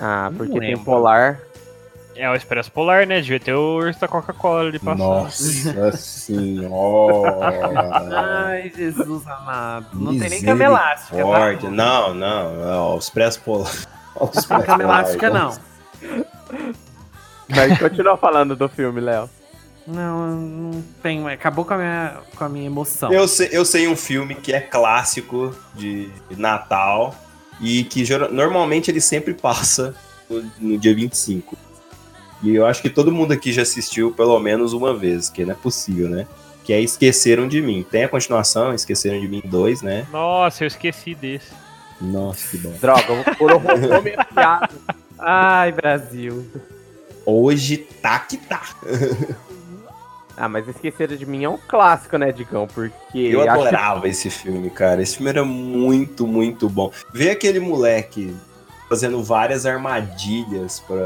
[0.00, 0.84] Ah, Não porque tem lembro.
[0.84, 1.40] polar.
[2.14, 3.22] É o Expresso Polar, né?
[3.22, 4.98] Devia ter o urso da Coca-Cola ali passando.
[4.98, 7.50] Nossa senhora.
[8.14, 9.86] Ai, Jesus amado.
[9.94, 11.70] Não tem nem cama elástica, tá?
[11.70, 12.68] Não, não.
[12.68, 13.72] Ó, Os Expresso Polar.
[14.18, 15.56] Tem Expresso cama elástica, não.
[17.48, 19.28] Mas continua falando do filme, Léo.
[19.86, 21.26] Não, não tem.
[21.28, 23.12] Acabou com a minha, com a minha emoção.
[23.12, 27.14] Eu sei, eu sei um filme que é clássico de Natal
[27.60, 29.94] e que normalmente ele sempre passa
[30.28, 31.56] no, no dia 25.
[32.42, 35.52] E eu acho que todo mundo aqui já assistiu pelo menos uma vez, que não
[35.52, 36.26] é possível, né?
[36.64, 37.84] Que é Esqueceram de Mim.
[37.88, 40.06] Tem a continuação, Esqueceram de Mim 2, né?
[40.12, 41.52] Nossa, eu esqueci desse.
[42.00, 42.72] Nossa, que bom.
[42.80, 44.70] Droga, eu vou pôr o roubou minha piada.
[45.18, 46.44] Ai, Brasil.
[47.24, 48.62] Hoje tá que tá.
[50.36, 52.66] Ah, mas Esqueceram de Mim é um clássico, né, Digão?
[52.66, 55.02] Porque Eu acho- adorava esse filme, cara.
[55.02, 56.90] Esse filme era muito, muito bom.
[57.12, 58.34] Ver aquele moleque
[58.88, 60.96] fazendo várias armadilhas pra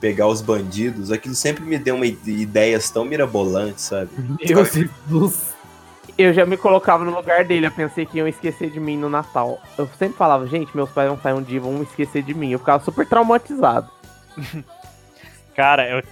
[0.00, 4.10] pegar os bandidos, aquilo sempre me deu uma ide- ideias tão mirabolantes, sabe?
[4.16, 5.54] Meu Jesus.
[6.16, 7.66] eu já me colocava no lugar dele.
[7.66, 9.60] Eu pensei que iam esquecer de mim no Natal.
[9.76, 12.50] Eu sempre falava, gente, meus pais vão sair um dia e vão esquecer de mim.
[12.52, 13.90] Eu ficava super traumatizado.
[15.56, 16.02] Cara, eu,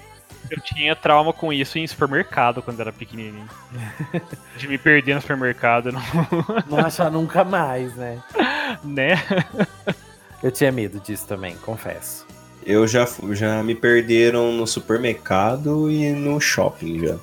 [0.51, 3.49] eu tinha trauma com isso em supermercado quando era pequenininho.
[4.57, 6.03] De me perder no supermercado, não-
[6.69, 8.23] Não achar nunca mais, né?
[8.85, 9.15] né?
[10.43, 12.27] Eu tinha medo disso também, confesso.
[12.65, 17.17] Eu já, já me perderam no supermercado e no shopping já.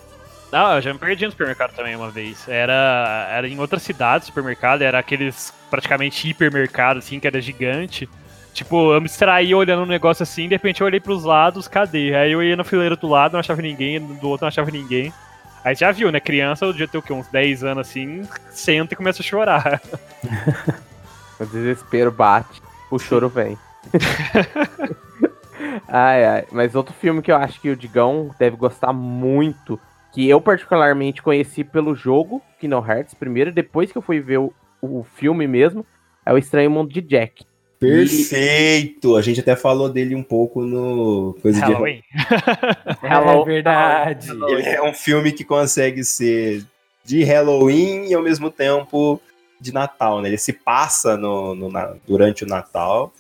[0.52, 2.48] Não, eu já me perdi no supermercado também uma vez.
[2.48, 8.08] Era, era em outra cidade, supermercado, era aqueles praticamente hipermercado, assim, que era gigante.
[8.54, 12.16] Tipo, eu me distraí olhando um negócio assim, de repente eu olhei pros lados, cadê?
[12.16, 15.12] Aí eu ia na fileira do lado, não achava ninguém, do outro não achava ninguém.
[15.64, 16.20] Aí já viu, né?
[16.20, 17.12] Criança, eu devia ter o quê?
[17.12, 19.82] Uns 10 anos assim, senta e começa a chorar.
[21.40, 22.62] o desespero bate,
[22.92, 23.58] o choro vem.
[25.90, 26.46] ai, ai.
[26.52, 29.80] Mas outro filme que eu acho que o Digão deve gostar muito
[30.14, 34.54] que eu particularmente conheci pelo jogo Kingdom Hearts primeiro, depois que eu fui ver o,
[34.80, 35.84] o filme mesmo,
[36.24, 37.46] é o Estranho Mundo de Jack.
[37.88, 39.16] Perfeito!
[39.16, 42.02] A gente até falou dele um pouco no coisa Halloween.
[42.02, 43.42] de Halloween.
[43.42, 44.30] É verdade.
[44.32, 46.66] Ele é um filme que consegue ser
[47.04, 49.22] de Halloween e ao mesmo tempo
[49.60, 50.30] de Natal, né?
[50.30, 51.72] Ele se passa no, no
[52.08, 53.14] durante o Natal.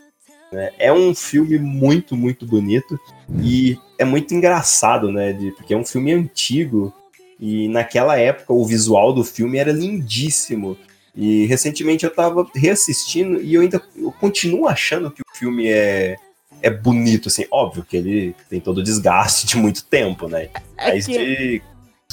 [0.51, 0.71] Né?
[0.77, 2.99] É um filme muito, muito bonito.
[3.41, 5.33] E é muito engraçado, né?
[5.33, 6.93] De, porque é um filme antigo
[7.39, 10.77] e naquela época o visual do filme era lindíssimo.
[11.15, 16.15] E recentemente eu tava reassistindo e eu ainda eu continuo achando que o filme é,
[16.61, 17.45] é bonito, assim.
[17.51, 20.49] Óbvio que ele tem todo o desgaste de muito tempo, né?
[20.77, 21.61] É mais de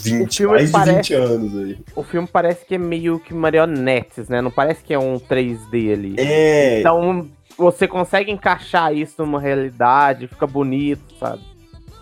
[0.02, 1.78] 20, mais parece, de 20 anos aí.
[1.94, 4.42] O filme parece que é meio que marionetes, né?
[4.42, 6.14] Não parece que é um 3D ali.
[6.18, 6.80] É.
[6.80, 11.42] Então você consegue encaixar isso numa realidade, fica bonito, sabe?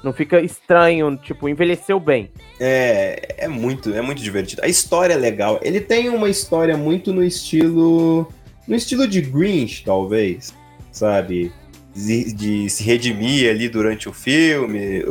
[0.02, 2.30] Não fica estranho, tipo, envelheceu bem.
[2.61, 4.62] É, é muito, é muito divertido.
[4.64, 5.58] A história é legal.
[5.62, 8.32] Ele tem uma história muito no estilo.
[8.66, 10.54] No estilo de Grinch, talvez.
[10.92, 11.52] Sabe?
[11.94, 15.02] De, de se redimir ali durante o filme,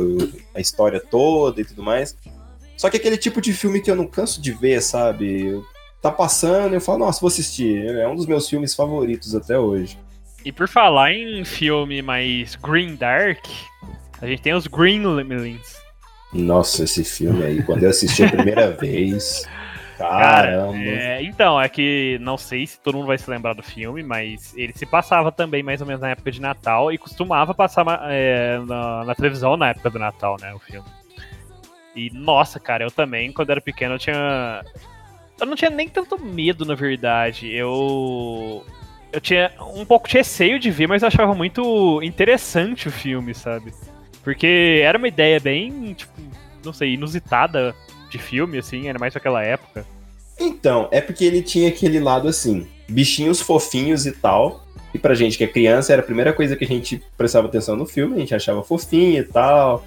[0.54, 2.16] a história toda e tudo mais.
[2.76, 5.60] Só que aquele tipo de filme que eu não canso de ver, sabe?
[6.00, 7.84] Tá passando e eu falo, nossa, vou assistir.
[7.86, 9.98] É um dos meus filmes favoritos até hoje.
[10.44, 13.44] E por falar em filme mais green dark,
[14.20, 15.76] a gente tem os Greenlings.
[16.32, 19.46] Nossa, esse filme aí, quando eu assisti a primeira vez.
[19.96, 20.72] Caramba.
[20.72, 24.02] Cara, é, então, é que não sei se todo mundo vai se lembrar do filme,
[24.02, 27.84] mas ele se passava também mais ou menos na época de Natal e costumava passar
[28.04, 30.54] é, na, na, televisão na época do Natal, né?
[30.54, 30.86] O filme.
[31.96, 34.64] E nossa, cara, eu também, quando era pequeno, eu tinha.
[35.40, 37.52] Eu não tinha nem tanto medo, na verdade.
[37.52, 38.64] Eu
[39.12, 43.34] eu tinha um pouco de receio de ver, mas eu achava muito interessante o filme,
[43.34, 43.72] sabe?
[44.28, 46.12] Porque era uma ideia bem, tipo,
[46.62, 47.74] não sei, inusitada
[48.10, 49.86] de filme, assim, era mais naquela época.
[50.38, 54.66] Então, é porque ele tinha aquele lado assim, bichinhos fofinhos e tal.
[54.92, 57.74] E pra gente que é criança, era a primeira coisa que a gente prestava atenção
[57.74, 59.82] no filme, a gente achava fofinho e tal.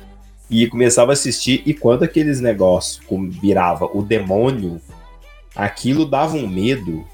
[0.49, 2.99] E começava a assistir, e quando aqueles negócios
[3.39, 4.81] virava o demônio,
[5.55, 7.05] aquilo dava um medo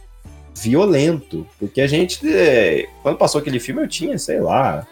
[0.56, 1.46] violento.
[1.60, 4.88] Porque a gente, é, quando passou aquele filme, eu tinha, sei lá,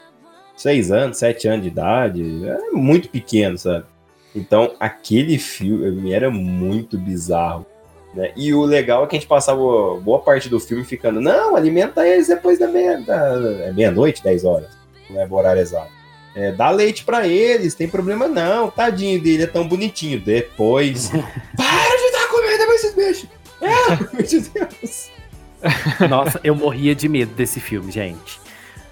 [0.55, 3.85] seis anos, sete anos de idade, era muito pequeno, sabe?
[4.35, 7.65] Então, aquele filme era muito bizarro.
[8.13, 8.31] Né?
[8.35, 12.07] E o legal é que a gente passava boa parte do filme ficando, não, alimenta
[12.07, 14.69] eles depois da meia-noite, é meia-noite, 10 horas,
[15.09, 15.91] não é o horário exato.
[16.35, 20.19] É, dá leite para eles, tem problema não, tadinho dele, é tão bonitinho.
[20.19, 21.09] Depois,
[21.55, 23.29] para de dar comida pra esses bichos.
[23.61, 25.11] É, meu Deus.
[26.09, 28.39] Nossa, eu morria de medo desse filme, gente.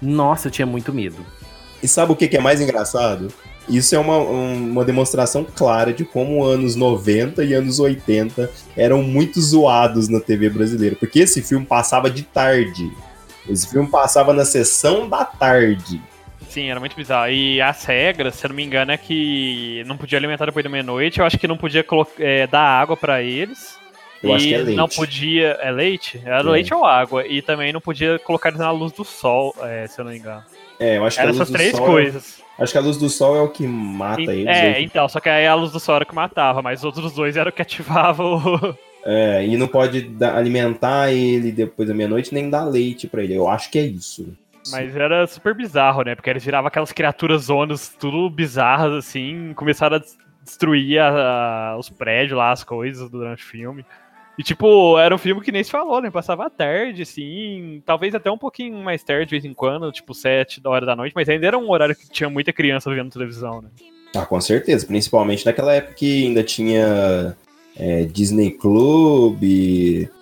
[0.00, 1.24] Nossa, eu tinha muito medo.
[1.84, 3.28] E sabe o que é mais engraçado?
[3.68, 9.38] Isso é uma, uma demonstração clara de como anos 90 e anos 80 eram muito
[9.38, 10.96] zoados na TV brasileira.
[10.96, 12.90] Porque esse filme passava de tarde.
[13.46, 16.00] Esse filme passava na sessão da tarde.
[16.48, 17.30] Sim, era muito bizarro.
[17.30, 20.70] E as regras, se eu não me engano, é que não podia alimentar depois da
[20.70, 21.20] meia-noite.
[21.20, 21.84] Eu acho que não podia
[22.18, 23.78] é, dar água para eles.
[24.22, 24.76] Eu e acho que é leite.
[24.76, 25.48] não podia.
[25.60, 26.22] É leite?
[26.24, 26.50] Era é.
[26.50, 27.26] leite ou água.
[27.26, 30.18] E também não podia colocar eles na luz do sol, é, se eu não me
[30.18, 30.42] engano.
[30.78, 32.40] É, eu acho que Era essas três é coisas.
[32.40, 32.62] É...
[32.62, 34.46] Acho que a luz do sol é o que mata e, eles.
[34.46, 36.84] É, então, só que aí a luz do sol era o que matava, mas os
[36.84, 38.76] outros dois eram o que ativava o.
[39.04, 43.34] É, e não pode alimentar ele depois da meia-noite, nem dar leite para ele.
[43.34, 44.34] Eu acho que é isso.
[44.70, 46.14] Mas era super bizarro, né?
[46.14, 50.00] Porque eles viravam aquelas criaturas zonas, tudo bizarras, assim, começaram a
[50.42, 53.84] destruir a, a, os prédios lá, as coisas durante o filme.
[54.38, 56.10] E, tipo, era um filme que nem se falou, né?
[56.10, 60.60] Passava tarde, assim, talvez até um pouquinho mais tarde, de vez em quando, tipo, sete
[60.60, 63.62] da hora da noite, mas ainda era um horário que tinha muita criança vendo televisão,
[63.62, 63.68] né?
[64.14, 64.86] Ah, com certeza.
[64.86, 67.36] Principalmente naquela época que ainda tinha
[67.76, 69.40] é, Disney Club,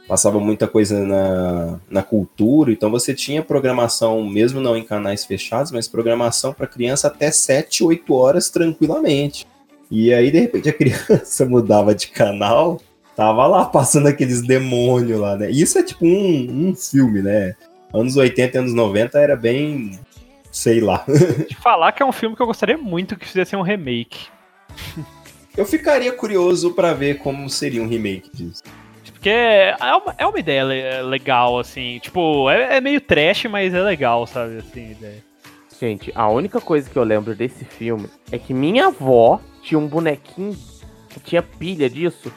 [0.07, 5.73] passava muita coisa na, na cultura, então você tinha programação, mesmo não em canais fechados,
[5.73, 9.47] mas programação para criança até 7, 8 horas tranquilamente.
[9.91, 12.81] E aí, de repente, a criança mudava de canal
[13.17, 15.51] Tava lá passando aqueles demônios lá, né?
[15.51, 17.55] Isso é tipo um, um filme, né?
[17.93, 19.99] Anos 80 e anos 90 era bem.
[20.51, 21.05] sei lá.
[21.49, 24.27] De falar que é um filme que eu gostaria muito que fizesse um remake.
[25.57, 28.63] Eu ficaria curioso pra ver como seria um remake disso.
[29.13, 31.99] Porque é uma, é uma ideia le- legal, assim.
[32.01, 34.57] Tipo, é, é meio trash, mas é legal, sabe?
[34.59, 35.23] Assim, ideia.
[35.79, 39.87] Gente, a única coisa que eu lembro desse filme é que minha avó tinha um
[39.87, 40.57] bonequinho
[41.11, 42.33] que tinha pilha disso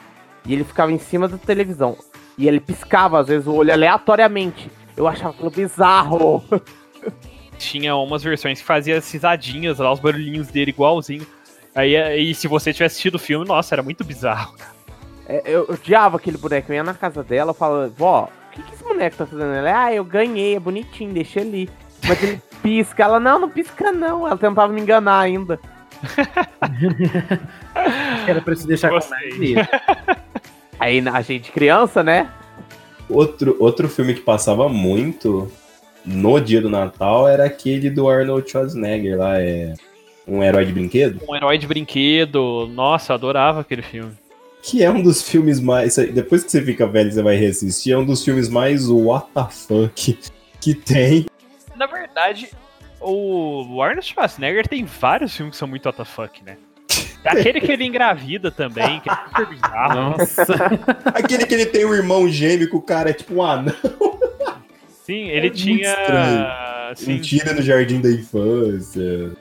[0.46, 1.96] e ele ficava em cima da televisão.
[2.38, 4.70] E ele piscava, às vezes, o olho aleatoriamente.
[4.96, 6.44] Eu achava aquilo bizarro.
[7.58, 11.26] Tinha umas versões que fazia as risadinhas lá, os barulhinhos dele igualzinho.
[11.74, 14.54] Aí, aí se você tivesse assistido o filme, nossa, era muito bizarro.
[15.26, 16.70] É, eu odiava aquele boneco.
[16.70, 19.52] Eu ia na casa dela, eu falava, vó, o que, que esse boneco tá fazendo?
[19.52, 21.68] Ela, ah, eu ganhei, é bonitinho, deixa ali.
[22.06, 23.02] Mas ele pisca.
[23.02, 24.26] Ela, não, não pisca não.
[24.26, 25.58] Ela tentava me enganar ainda.
[28.26, 29.18] Era pra se deixar com Gostei.
[29.18, 29.68] mais medo.
[30.78, 32.30] Aí a gente, criança, né?
[33.08, 35.50] Outro, outro filme que passava muito
[36.04, 39.74] no dia do Natal era aquele do Arnold Schwarzenegger lá, é
[40.26, 42.66] um herói de brinquedo, Um herói de brinquedo.
[42.72, 44.12] Nossa, eu adorava aquele filme.
[44.62, 47.98] que é um dos filmes mais, depois que você fica velho você vai reassistir, é
[47.98, 50.18] um dos filmes mais what the fuck
[50.60, 51.26] que tem.
[51.76, 52.48] Na verdade,
[53.00, 56.56] o Arnold Schwarzenegger tem vários filmes que são muito WTF, né?
[57.26, 59.94] Aquele que ele engravida também, que é super bizarro.
[60.18, 60.44] Nossa.
[61.06, 63.74] Aquele que ele tem um irmão gêmeo que o cara é tipo um anão,
[65.04, 65.88] Sim, ele É tinha.
[65.88, 66.46] estranho.
[66.90, 69.32] Assim, mentira no jardim da infância.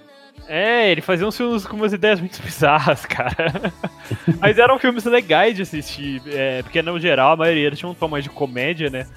[0.47, 3.73] É, ele fazia uns filmes com umas ideias muito bizarras, cara.
[4.39, 8.07] Mas eram filmes legais de assistir, é, porque no geral a maioria tinha um tom
[8.07, 9.07] mais de comédia, né?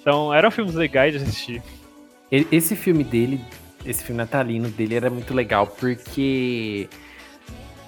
[0.00, 1.60] Então eram filmes legais de assistir.
[2.30, 3.40] Esse filme dele,
[3.84, 6.88] esse filme natalino dele era muito legal porque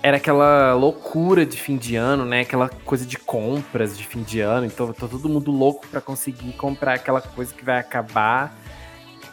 [0.02, 2.40] era aquela loucura de fim de ano, né?
[2.40, 4.66] Aquela coisa de compras de fim de ano.
[4.66, 8.56] Então tá todo mundo louco pra conseguir comprar aquela coisa que vai acabar.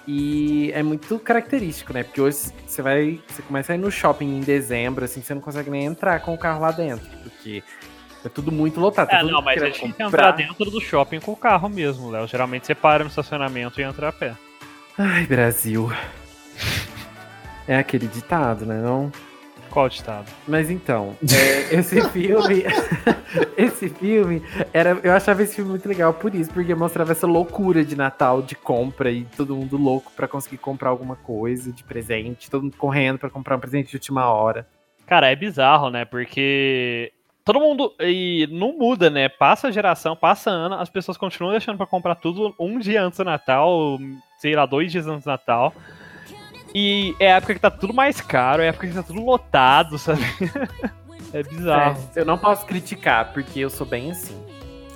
[0.07, 2.03] E é muito característico, né?
[2.03, 5.41] Porque hoje você vai, você começa a ir no shopping em dezembro, assim, você não
[5.41, 7.63] consegue nem entrar com o carro lá dentro, porque
[8.23, 9.09] é tudo muito lotado.
[9.09, 10.29] tá É, não, mas a gente tem que comprar.
[10.29, 12.27] entrar dentro do shopping com o carro mesmo, Léo.
[12.27, 14.35] Geralmente você para no estacionamento e entra a pé.
[14.97, 15.91] Ai, Brasil.
[17.67, 18.79] É aquele ditado, né?
[18.79, 19.11] Não?
[19.75, 20.31] Qual ditado?
[20.47, 22.63] Mas então, é, esse filme.
[23.57, 24.41] esse filme.
[24.71, 28.41] Era, eu achava esse filme muito legal por isso, porque mostrava essa loucura de Natal,
[28.41, 32.77] de compra, e todo mundo louco pra conseguir comprar alguma coisa de presente, todo mundo
[32.77, 34.65] correndo pra comprar um presente de última hora.
[35.05, 36.05] Cara, é bizarro, né?
[36.05, 37.11] Porque
[37.43, 37.93] todo mundo.
[37.99, 39.27] E não muda, né?
[39.27, 43.25] Passa geração, passa ano, as pessoas continuam deixando pra comprar tudo um dia antes do
[43.25, 43.99] Natal,
[44.37, 45.73] sei lá, dois dias antes do Natal.
[46.77, 49.23] E é a época que tá tudo mais caro, é a época que tá tudo
[49.23, 50.19] lotado, sabe?
[51.31, 51.97] é bizarro.
[52.13, 54.35] É, eu não posso criticar, porque eu sou bem assim.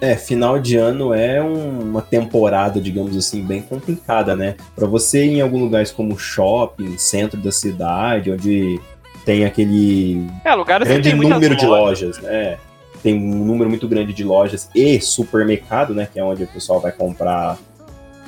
[0.02, 4.56] É, final de ano é um- uma temporada, digamos assim, bem complicada, né?
[4.76, 8.78] Pra você ir em alguns lugares como shopping, centro da cidade, onde
[9.24, 12.18] tem aquele É, lugares que grande número de lojas.
[12.18, 12.58] lojas, né?
[13.02, 16.08] Tem um número muito grande de lojas e supermercado, né?
[16.12, 17.58] Que é onde o pessoal vai comprar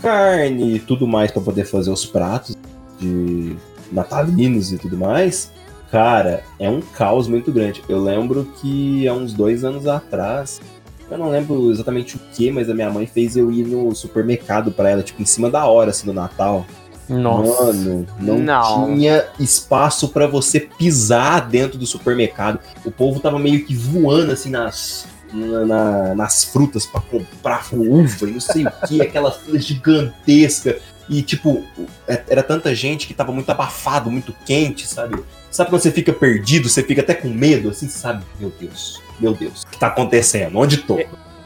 [0.02, 2.56] carne e tudo mais pra poder fazer os pratos
[3.02, 3.56] de
[3.92, 5.52] natalinos e tudo mais.
[5.92, 7.84] Cara, é um caos muito grande.
[7.90, 10.62] Eu lembro que há uns dois anos atrás,
[11.10, 14.72] eu não lembro exatamente o que, mas a minha mãe fez eu ir no supermercado
[14.72, 16.66] pra ela, tipo, em cima da hora, assim, do Natal.
[17.10, 18.86] Mano, não, Não.
[18.96, 22.60] tinha espaço pra você pisar dentro do supermercado.
[22.86, 28.30] O povo tava meio que voando assim nas, na- na- nas frutas pra comprar uva
[28.30, 30.80] e não sei o que, aquela fila gigantesca.
[31.12, 31.62] E tipo,
[32.08, 35.21] é- era tanta gente que tava muito abafado, muito quente, sabe?
[35.52, 38.24] Sabe quando você fica perdido, você fica até com medo, assim, sabe?
[38.39, 40.58] Meu Deus, meu Deus, o que tá acontecendo?
[40.58, 40.97] Onde tô?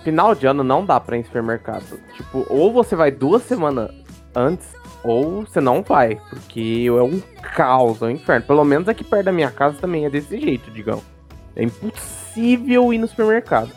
[0.03, 1.99] Final de ano não dá pra ir em supermercado.
[2.15, 3.89] Tipo, ou você vai duas semanas
[4.35, 4.67] antes,
[5.03, 6.19] ou você não vai.
[6.29, 7.19] Porque é um
[7.55, 8.45] caos, é um inferno.
[8.45, 11.03] Pelo menos aqui perto da minha casa também é desse jeito, digamos.
[11.55, 13.71] É impossível ir no supermercado.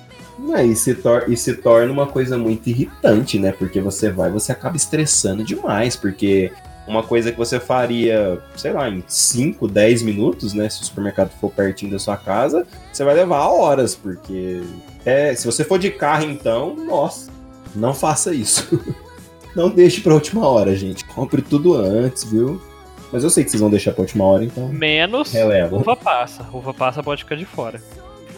[0.54, 3.52] É, e, se tor- e se torna uma coisa muito irritante, né?
[3.52, 6.52] Porque você vai, você acaba estressando demais, porque
[6.86, 10.68] uma coisa que você faria, sei lá, em 5, 10 minutos, né?
[10.70, 14.62] Se o supermercado for pertinho da sua casa, você vai levar horas, porque
[15.04, 17.30] é, se você for de carro, então, nossa,
[17.74, 18.80] não faça isso.
[19.56, 21.04] não deixe pra última hora, gente.
[21.04, 22.60] Compre tudo antes, viu?
[23.12, 25.76] Mas eu sei que vocês vão deixar pra última hora, então Menos releva.
[25.76, 26.46] uva passa.
[26.52, 27.82] Uva passa pode ficar de fora.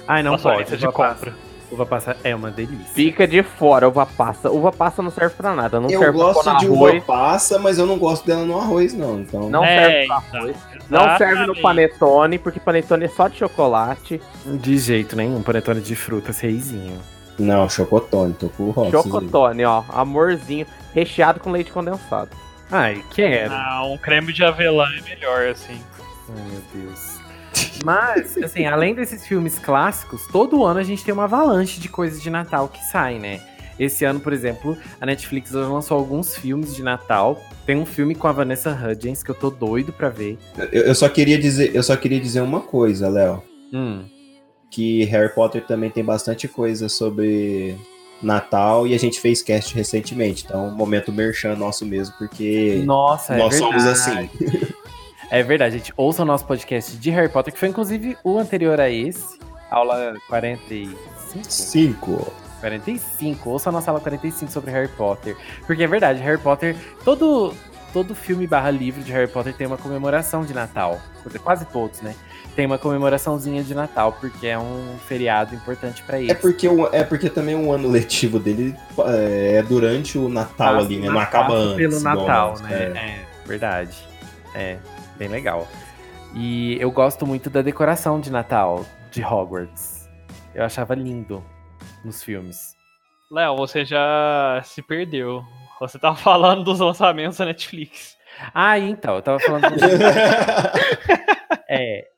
[0.09, 0.63] Ai, não sua pode.
[0.63, 1.50] lista de uva passa- compra.
[1.71, 2.87] Uva passa é uma delícia.
[2.93, 4.51] Fica de fora, uva passa.
[4.51, 5.79] Uva passa não serve pra nada.
[5.79, 6.95] Não Eu serve pra gosto no de arroz.
[6.95, 9.21] uva passa, mas eu não gosto dela no arroz, não.
[9.21, 10.57] Então, Não É, serve pra então, arroz.
[10.91, 14.21] Não serve no panetone, porque panetone é só de chocolate.
[14.45, 16.99] De jeito nenhum, panetone de frutas, reizinho.
[17.39, 18.91] não chocotone, tô com o.
[18.91, 19.85] Chocotone, ó.
[19.91, 22.31] Amorzinho, recheado com leite condensado.
[22.71, 23.53] Ai, quero.
[23.55, 25.81] Ah, um creme de avelã é melhor, assim.
[26.37, 27.10] Ai, meu Deus.
[27.85, 32.23] Mas, assim, além desses filmes clássicos, todo ano a gente tem uma avalanche de coisas
[32.23, 33.41] de Natal que sai, né?
[33.79, 37.41] Esse ano, por exemplo, a Netflix lançou alguns filmes de Natal.
[37.65, 40.37] Tem um filme com a Vanessa Hudgens que eu tô doido pra ver.
[40.71, 43.43] Eu, eu só queria dizer, eu só queria dizer uma coisa, Léo.
[43.73, 44.05] Hum.
[44.71, 47.75] Que Harry Potter também tem bastante coisa sobre
[48.23, 50.45] Natal e a gente fez cast recentemente.
[50.45, 54.31] Então, momento merchan nosso mesmo, porque Nossa, é nós somos verdade.
[54.39, 54.67] assim.
[55.31, 55.93] É verdade, gente.
[55.97, 59.39] Ouça o nosso podcast de Harry Potter, que foi inclusive o anterior a esse.
[59.71, 60.99] Aula 45?
[61.49, 62.33] Cinco.
[62.61, 63.49] 45.
[63.51, 65.37] Ouça a nossa aula 45 sobre Harry Potter.
[65.67, 66.75] Porque é verdade, Harry Potter.
[67.05, 67.55] Todo,
[67.93, 71.01] todo filme barra livro de Harry Potter tem uma comemoração de Natal.
[71.45, 72.15] Quase todos, né?
[72.57, 76.33] Tem uma comemoraçãozinha de Natal, porque é um feriado importante pra eles.
[76.33, 78.75] É porque, é porque também o ano letivo dele
[79.07, 81.07] é, é durante o Natal Passa- ali, né?
[81.09, 81.77] Não acaba antes.
[81.77, 82.69] Pelo Natal, né?
[82.73, 82.99] é.
[82.99, 83.97] É, verdade.
[84.53, 84.77] É,
[85.21, 85.69] bem legal.
[86.35, 90.09] E eu gosto muito da decoração de Natal de Hogwarts.
[90.55, 91.45] Eu achava lindo
[92.03, 92.75] nos filmes.
[93.31, 95.45] Léo, você já se perdeu.
[95.79, 98.17] Você tava falando dos lançamentos da Netflix.
[98.55, 99.67] Ah, então, eu tava falando.
[101.69, 102.09] é.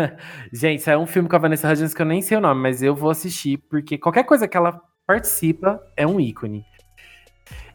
[0.52, 2.80] Gente, é um filme com a Vanessa Hudgens que eu nem sei o nome, mas
[2.80, 6.64] eu vou assistir, porque qualquer coisa que ela participa é um ícone.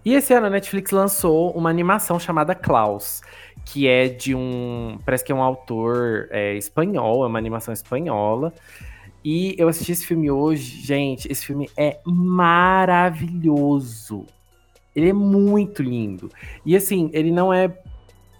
[0.05, 3.21] E esse ano a Netflix lançou uma animação chamada Klaus,
[3.71, 4.97] que é de um.
[5.05, 8.53] Parece que é um autor é, espanhol, é uma animação espanhola.
[9.23, 11.29] E eu assisti esse filme hoje, gente.
[11.29, 13.45] Esse filme é maravilhoso.
[14.95, 16.31] Ele é muito lindo.
[16.65, 17.77] E assim, ele não é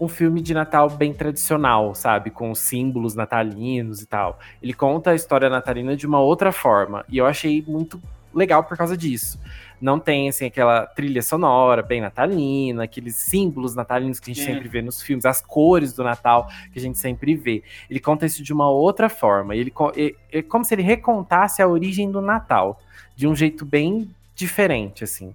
[0.00, 2.30] um filme de Natal bem tradicional, sabe?
[2.30, 4.38] Com símbolos natalinos e tal.
[4.62, 7.04] Ele conta a história natalina de uma outra forma.
[7.08, 8.00] E eu achei muito
[8.32, 9.38] legal por causa disso.
[9.80, 14.54] Não tem, assim, aquela trilha sonora bem natalina, aqueles símbolos natalinos que a gente Hum.
[14.54, 17.62] sempre vê nos filmes, as cores do Natal que a gente sempre vê.
[17.88, 19.54] Ele conta isso de uma outra forma.
[19.54, 22.80] Ele, é, é como se ele recontasse a origem do Natal,
[23.14, 25.34] de um jeito bem diferente, assim.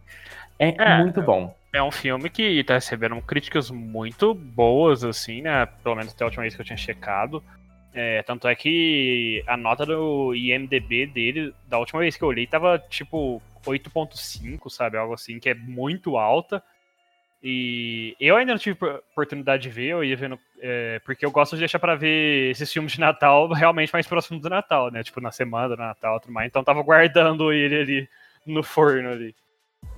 [0.57, 1.53] É, É, muito bom.
[1.73, 5.65] É um filme que tá recebendo críticas muito boas, assim, né?
[5.83, 7.43] Pelo menos até a última vez que eu tinha checado.
[7.93, 12.47] É, tanto é que a nota do IMDB dele, da última vez que eu olhei,
[12.47, 14.97] tava tipo 8.5, sabe?
[14.97, 16.63] Algo assim, que é muito alta.
[17.45, 20.39] E eu ainda não tive por- oportunidade de ver, eu ia vendo.
[20.61, 24.39] é, porque eu gosto de deixar pra ver esses filmes de Natal realmente mais próximo
[24.39, 25.03] do Natal, né?
[25.03, 26.47] Tipo, na semana do Natal e tudo mais.
[26.47, 28.09] Então tava guardando ele ali
[28.45, 29.35] no forno ali.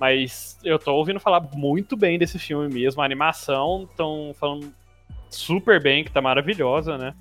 [0.00, 3.00] Mas eu tô ouvindo falar muito bem desse filme mesmo.
[3.00, 4.74] A animação estão falando
[5.30, 7.14] super bem, que tá maravilhosa, né?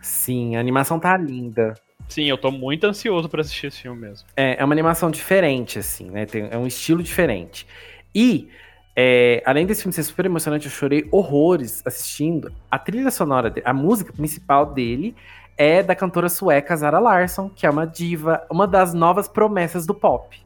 [0.00, 1.74] Sim, a animação tá linda.
[2.08, 4.26] Sim, eu tô muito ansioso pra assistir esse filme mesmo.
[4.36, 6.26] É, é uma animação diferente, assim, né?
[6.26, 7.66] Tem- é um estilo diferente.
[8.14, 8.48] E,
[8.96, 12.52] é, além desse filme ser super emocionante, eu chorei horrores assistindo.
[12.70, 15.14] A trilha sonora, a música principal dele
[15.56, 19.94] é da cantora sueca Zara Larsson, que é uma diva, uma das novas promessas do
[19.94, 20.36] pop.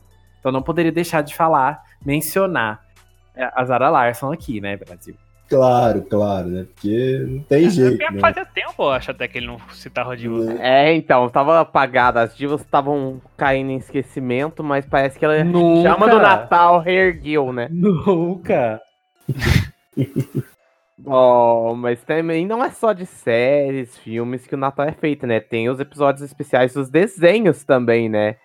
[0.41, 2.85] Então não poderia deixar de falar, mencionar
[3.35, 5.17] é, a Zara Larsson aqui, né, Brasil?
[5.49, 6.67] Claro, claro, né?
[6.75, 8.21] Porque não tem jeito, Porque né?
[8.21, 10.51] fazia tempo, eu acho, até que ele não citava de uso.
[10.53, 12.23] É, então, tava apagada.
[12.23, 15.89] As divas estavam caindo em esquecimento, mas parece que ela Nunca.
[15.89, 17.69] chama do Natal reergueu, né?
[17.71, 18.81] Nunca!
[20.99, 25.41] Bom, mas também não é só de séries, filmes que o Natal é feito, né?
[25.41, 28.37] Tem os episódios especiais dos desenhos também, né?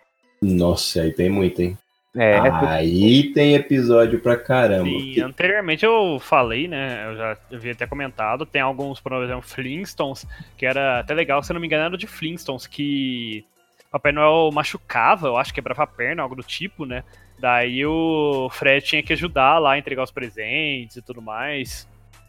[0.42, 1.78] Nossa, aí tem muito, hein?
[2.22, 4.90] É, Aí tem episódio pra caramba.
[4.90, 7.06] Sim, anteriormente eu falei, né?
[7.08, 8.46] Eu já havia até comentado.
[8.46, 11.98] Tem alguns, por exemplo, Flintstones, que era até legal, se eu não me engano, era
[11.98, 13.46] de Flintstones, que
[13.90, 17.06] Papai Noel machucava, eu acho, quebrava a perna, algo do tipo, né?
[17.40, 21.88] Daí o Fred tinha que ajudar lá a entregar os presentes e tudo mais.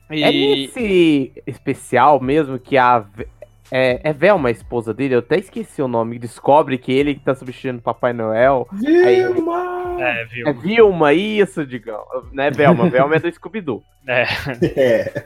[0.09, 3.05] E é nesse especial mesmo que a.
[3.71, 7.21] É, é Velma, a esposa dele, eu até esqueci o nome, descobre que ele que
[7.21, 8.67] tá substituindo o Papai Noel.
[8.73, 9.97] Vilma!
[10.01, 10.49] É, viu?
[10.49, 12.03] É Vilma, isso, digão.
[12.33, 12.89] Né, Velma?
[12.91, 13.83] Velma é do Scooby-Doo.
[14.07, 14.25] É,
[14.77, 15.25] É.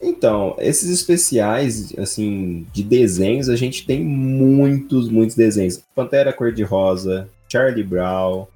[0.00, 5.82] Então, esses especiais, assim, de desenhos, a gente tem muitos, muitos desenhos.
[5.94, 8.46] Pantera Cor-de-Rosa, Charlie Brown,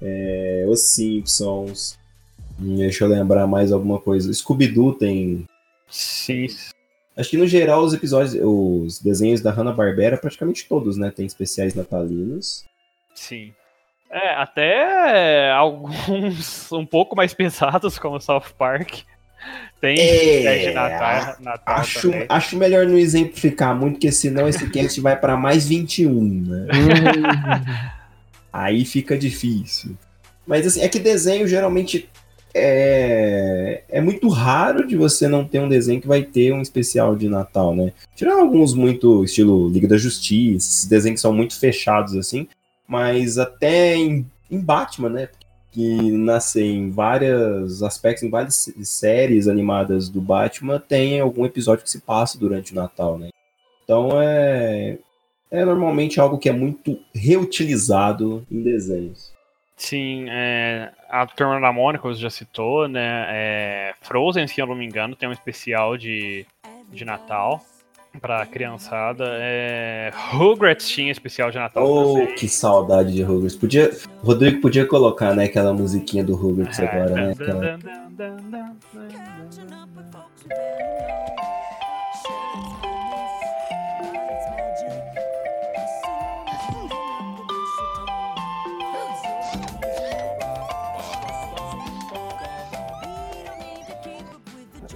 [0.00, 1.98] é, Os Simpsons.
[2.58, 4.32] Deixa eu lembrar mais alguma coisa.
[4.32, 5.44] Scooby-Doo tem.
[5.88, 6.46] sim.
[7.16, 11.10] Acho que no geral os episódios, os desenhos da Hanna-Barbera, praticamente todos, né?
[11.10, 12.64] Tem especiais natalinos.
[13.14, 13.52] Sim.
[14.10, 19.00] É, até alguns um pouco mais pesados, como South Park.
[19.80, 22.26] Tem É, especiais de Natal, Natal Acho, também.
[22.28, 26.66] acho melhor não exemplificar muito, porque senão esse cast vai para mais 21, né?
[28.52, 29.96] Aí fica difícil.
[30.46, 32.08] Mas assim, é que desenho geralmente
[32.56, 37.14] é, é muito raro de você não ter um desenho que vai ter um especial
[37.14, 37.92] de Natal, né?
[38.14, 42.48] Tirando alguns muito estilo Liga da Justiça, esses desenhos que são muito fechados assim,
[42.88, 45.28] mas até em, em Batman, né?
[45.70, 51.90] Que nasce em vários aspectos, em várias séries animadas do Batman, tem algum episódio que
[51.90, 53.28] se passa durante o Natal, né?
[53.84, 54.98] Então é,
[55.50, 59.35] é normalmente algo que é muito reutilizado em desenhos.
[59.76, 63.26] Sim, é, a Turma da Mônica você já citou, né?
[63.28, 66.46] É, Frozen, se eu não me engano, tem um especial de,
[66.90, 67.62] de Natal
[68.18, 69.24] pra criançada.
[69.38, 71.84] É, Rugrats tinha especial de Natal.
[71.86, 73.54] Oh, que saudade de Rugrats.
[73.54, 73.90] Podia,
[74.22, 77.32] Rodrigo podia colocar, né, aquela musiquinha do Rugrats É, agora, né?
[77.32, 77.78] Aquela...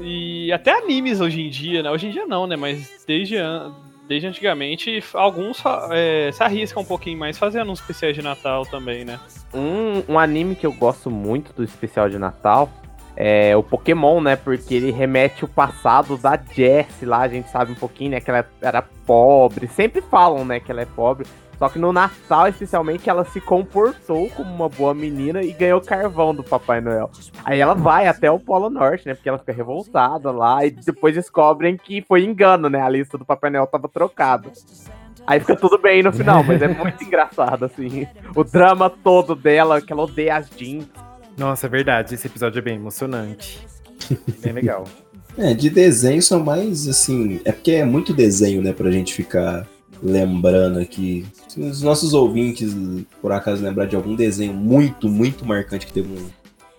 [0.00, 1.90] E até animes hoje em dia, né?
[1.90, 2.56] Hoje em dia não, né?
[2.56, 3.36] Mas desde,
[4.08, 9.04] desde antigamente, alguns é, se arriscam um pouquinho mais fazendo uns especiais de Natal também,
[9.04, 9.20] né?
[9.52, 12.70] Um, um anime que eu gosto muito do especial de Natal
[13.16, 14.36] é o Pokémon, né?
[14.36, 18.20] Porque ele remete o passado da Jessie lá, a gente sabe um pouquinho, né?
[18.20, 19.66] Que ela era pobre.
[19.66, 21.26] Sempre falam, né, que ela é pobre.
[21.60, 26.34] Só que no Natal, especialmente, ela se comportou como uma boa menina e ganhou carvão
[26.34, 27.10] do Papai Noel.
[27.44, 29.12] Aí ela vai até o Polo Norte, né?
[29.14, 32.80] Porque ela fica revoltada lá e depois descobrem que foi engano, né?
[32.80, 34.50] A lista do Papai Noel tava trocada.
[35.26, 38.06] Aí fica tudo bem no final, mas é muito engraçado, assim.
[38.34, 40.86] O drama todo dela, que ela odeia as jeans.
[41.36, 42.14] Nossa, é verdade.
[42.14, 43.60] Esse episódio é bem emocionante.
[44.40, 44.84] Bem legal.
[45.38, 47.40] É, de desenho são mais assim.
[47.44, 49.64] É porque é muito desenho, né, pra gente ficar
[50.02, 51.26] lembrando aqui.
[51.48, 52.74] Se os nossos ouvintes,
[53.20, 56.30] por acaso, lembrar de algum desenho muito, muito marcante que teve um,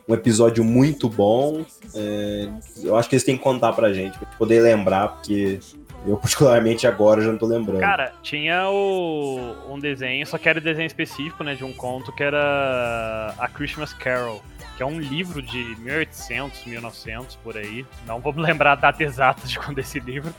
[0.10, 2.50] um episódio muito bom, é,
[2.84, 5.60] eu acho que eles têm que contar pra gente, pra poder lembrar, porque
[6.06, 7.80] eu, particularmente, agora já não tô lembrando.
[7.80, 12.24] Cara, tinha o, um desenho, só que era desenho específico, né, de um conto que
[12.24, 14.42] era A Christmas Carol,
[14.76, 17.86] que é um livro de 1800, 1900, por aí.
[18.08, 20.34] Não vou lembrar a data exata de quando é esse livro,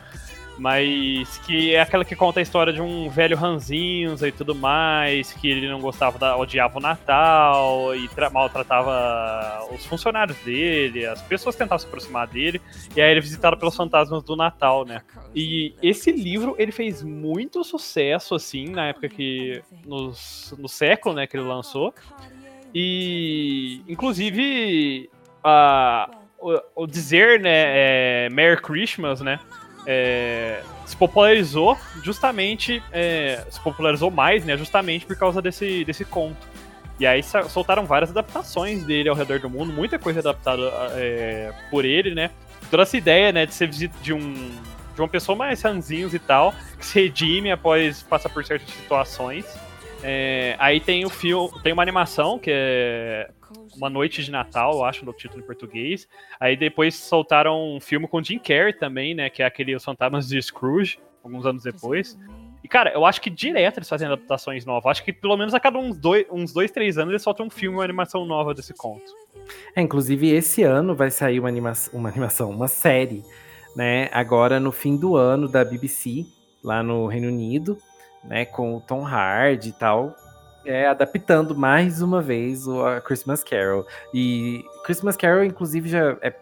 [0.59, 5.32] mas que é aquela que conta a história de um velho ranzinhos e tudo mais,
[5.32, 11.22] que ele não gostava da, odiava o Natal e tra- maltratava os funcionários dele, as
[11.22, 12.61] pessoas tentavam se aproximar dele,
[12.94, 15.03] e aí ele é visitado pelos fantasmas do Natal, né?
[15.34, 19.62] E esse livro, ele fez muito sucesso, assim, na época que.
[19.86, 21.94] Nos, no século, né, que ele lançou.
[22.74, 25.11] E, inclusive,
[25.42, 27.50] a, o, o dizer, né,
[28.26, 29.40] é, Merry Christmas, né,
[29.87, 36.47] é, se popularizou justamente, é, se popularizou mais, né, justamente por causa desse, desse conto.
[37.01, 40.62] E aí soltaram várias adaptações dele ao redor do mundo, muita coisa adaptada
[40.93, 42.30] é, por ele, né.
[42.70, 44.51] Toda essa ideia, né, de ser visita de um
[44.95, 49.47] de uma pessoa mais ranzinhos e tal, que se redime após passar por certas situações.
[50.03, 53.30] É, aí tem o filme, tem uma animação que é
[53.76, 56.09] Uma Noite de Natal, eu acho, no título em português.
[56.38, 60.28] Aí depois soltaram um filme com Jim Carrey também, né, que é aquele Os Fantasmas
[60.28, 62.18] de Scrooge, alguns anos depois.
[62.62, 64.86] E, cara, eu acho que direto eles fazem adaptações novas.
[64.92, 67.50] Acho que pelo menos a cada uns dois, uns dois três anos eles soltam um
[67.50, 69.12] filme, uma animação nova desse conto.
[69.74, 73.24] É, inclusive, esse ano vai sair uma, anima uma animação, uma série,
[73.74, 74.09] né?
[74.12, 76.24] Agora no fim do ano da BBC,
[76.62, 77.76] lá no Reino Unido,
[78.22, 78.44] né?
[78.44, 80.14] Com o Tom Hardy e tal.
[80.65, 83.87] É, adaptando mais uma vez o a Christmas Carol.
[84.15, 86.33] E Christmas Carol, inclusive, já é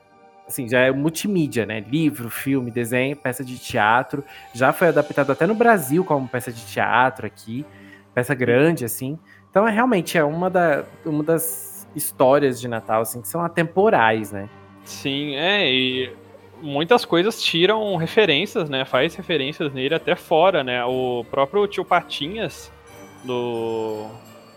[0.47, 1.81] assim, já é multimídia, né?
[1.81, 4.23] Livro, filme, desenho, peça de teatro.
[4.53, 7.64] Já foi adaptado até no Brasil como peça de teatro aqui,
[8.12, 9.18] peça grande, assim.
[9.49, 14.33] Então, é realmente é uma, da, uma das histórias de Natal, assim, que são atemporais,
[14.33, 14.49] né?
[14.85, 16.12] Sim, é, e
[16.61, 18.85] muitas coisas tiram referências, né?
[18.85, 20.85] Faz referências nele até fora, né?
[20.85, 22.73] O próprio tio Patinhas
[23.25, 24.07] do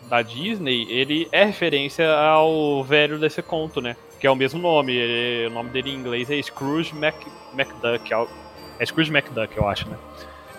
[0.10, 3.96] da Disney, ele é referência ao velho desse conto, né?
[4.20, 4.94] Que é o mesmo nome.
[4.94, 7.16] ele- o nome dele em inglês é Scrooge Mac,
[7.58, 8.14] McDuck.
[8.14, 8.26] É,
[8.80, 9.98] é Scrooge McDuck, eu acho, né?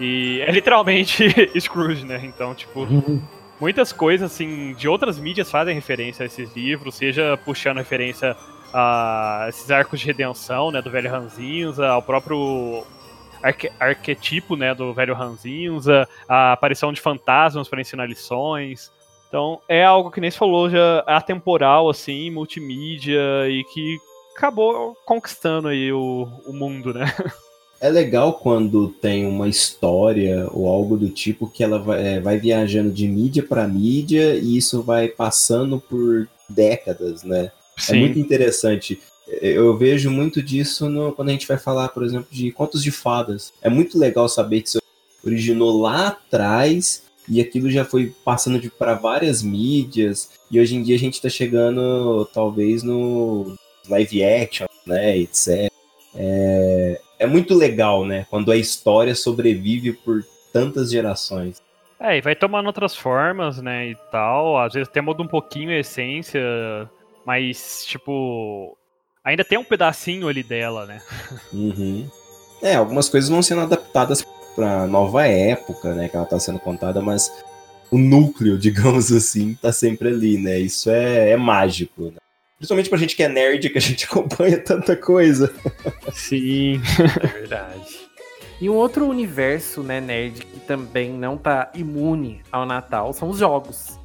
[0.01, 1.25] E é literalmente
[1.61, 2.21] Scrooge, né?
[2.25, 2.87] Então, tipo,
[3.61, 8.35] muitas coisas assim de outras mídias fazem referência a esses livros, seja puxando referência
[8.73, 12.83] a esses arcos de redenção, né, do velho Ranzinza, ao próprio
[13.45, 18.91] arque- arquetipo, né, do velho Ranzinza, a aparição de fantasmas para ensinar lições.
[19.29, 23.99] Então, é algo que nem se falou já atemporal assim, multimídia e que
[24.37, 27.05] acabou conquistando aí o, o mundo, né?
[27.81, 32.39] É legal quando tem uma história ou algo do tipo que ela vai, é, vai
[32.39, 37.53] viajando de mídia para mídia e isso vai passando por décadas, né?
[37.91, 38.99] É muito interessante.
[39.27, 42.91] Eu vejo muito disso no, quando a gente vai falar, por exemplo, de contos de
[42.91, 43.53] fadas.
[43.63, 44.83] É muito legal saber que isso
[45.25, 50.31] originou lá atrás e aquilo já foi passando para várias mídias.
[50.51, 53.57] E hoje em dia a gente está chegando, talvez, no
[53.89, 55.73] live action, né, etc.
[56.15, 60.23] É, é muito legal, né, quando a história sobrevive por
[60.53, 61.63] tantas gerações.
[61.99, 64.59] É, e vai tomando outras formas, né, e tal.
[64.59, 66.41] Às vezes até muda um pouquinho a essência,
[67.25, 68.77] mas, tipo,
[69.25, 71.01] ainda tem um pedacinho ali dela, né?
[71.53, 72.07] Uhum.
[72.63, 77.01] É, algumas coisas vão sendo adaptadas para nova época, né, que ela tá sendo contada,
[77.01, 77.33] mas
[77.91, 80.59] o núcleo, digamos assim, tá sempre ali, né?
[80.59, 82.19] Isso é, é mágico, né?
[82.57, 85.53] Principalmente pra gente que é nerd, que a gente acompanha tanta coisa.
[86.13, 86.81] Sim,
[87.23, 88.05] é verdade.
[88.61, 93.39] E um outro universo, né, nerd, que também não tá imune ao Natal são os
[93.39, 93.99] jogos.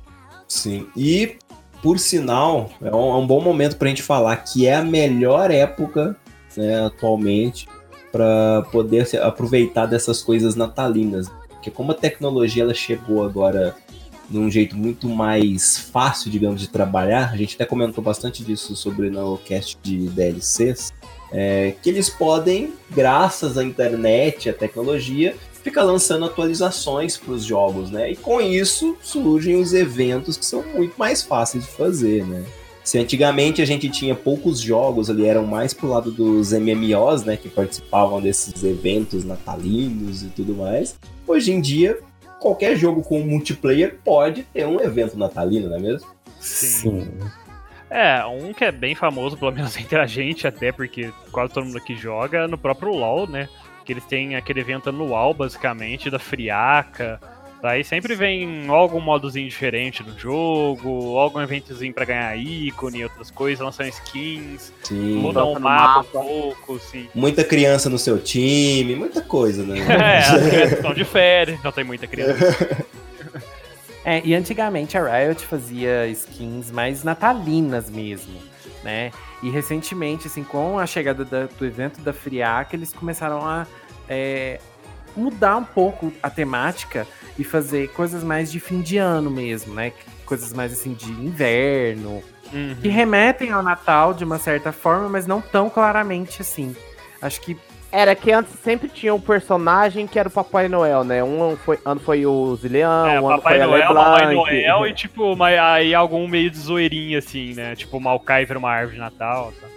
[0.47, 1.37] Sim, e
[1.81, 5.51] por sinal, é um, é um bom momento pra gente falar que é a melhor
[5.51, 6.15] época,
[6.55, 7.67] né, atualmente,
[8.11, 11.29] para poder aproveitar dessas coisas natalinas.
[11.49, 13.75] Porque como a tecnologia ela chegou agora
[14.29, 19.09] num jeito muito mais fácil, digamos, de trabalhar, a gente até comentou bastante disso sobre
[19.09, 20.93] no cast de DLCs,
[21.31, 25.35] é, que eles podem, graças à internet, à tecnologia,
[25.69, 28.11] ficar lançando atualizações para os jogos, né?
[28.11, 32.43] E com isso surgem os eventos que são muito mais fáceis de fazer, né?
[32.83, 37.37] Se antigamente a gente tinha poucos jogos ali, eram mais pro lado dos MMOs, né,
[37.37, 40.97] que participavam desses eventos natalinos e tudo mais.
[41.27, 41.99] Hoje em dia,
[42.39, 46.07] qualquer jogo com multiplayer pode ter um evento natalino, não é mesmo?
[46.39, 47.07] Sim.
[47.91, 51.65] É, um que é bem famoso, pelo menos entre a gente, até porque quase todo
[51.65, 53.47] mundo aqui joga, no próprio LoL, né?
[53.89, 57.19] Que eles têm aquele evento anual, basicamente, da Friaca.
[57.59, 63.65] Daí sempre vem algum modozinho diferente no jogo, algum eventozinho pra ganhar ícone, outras coisas,
[63.65, 65.15] lançam skins, Sim.
[65.15, 67.09] mudam o mapa, um pouco, sim.
[67.15, 69.79] Muita criança no seu time, muita coisa, né?
[69.89, 72.85] É, as crianças estão de férias, não tem muita criança.
[74.05, 78.33] É, e antigamente a Riot fazia skins mais natalinas mesmo,
[78.81, 79.11] né?
[79.41, 83.65] E recentemente, assim, com a chegada da, do evento da Friaca, eles começaram a
[84.07, 84.59] é,
[85.15, 89.93] mudar um pouco a temática e fazer coisas mais de fim de ano mesmo, né?
[90.25, 92.21] Coisas mais assim de inverno,
[92.51, 92.75] Uhum.
[92.81, 96.75] que remetem ao Natal de uma certa forma, mas não tão claramente assim.
[97.21, 97.55] Acho que
[97.91, 101.23] Era que antes sempre tinha um personagem que era o Papai Noel, né?
[101.23, 104.35] Um foi, ano foi o Zileão, É, um ano Papai foi a Noel, Papai.
[104.35, 107.75] Noel e tipo, mas aí algum meio de zoeirinha, assim, né?
[107.75, 109.51] Tipo, o Maokai vira uma árvore de Natal.
[109.59, 109.67] Tá?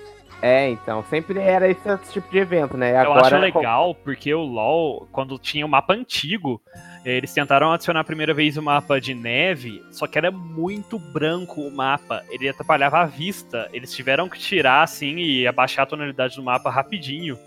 [0.43, 2.93] É, então, sempre era esse tipo de evento, né?
[2.93, 6.61] Eu Agora, acho legal, porque o LoL, quando tinha o mapa antigo,
[7.05, 11.61] eles tentaram adicionar a primeira vez o mapa de neve, só que era muito branco
[11.61, 13.69] o mapa, ele atrapalhava a vista.
[13.73, 17.39] Eles tiveram que tirar, assim, e abaixar a tonalidade do mapa rapidinho.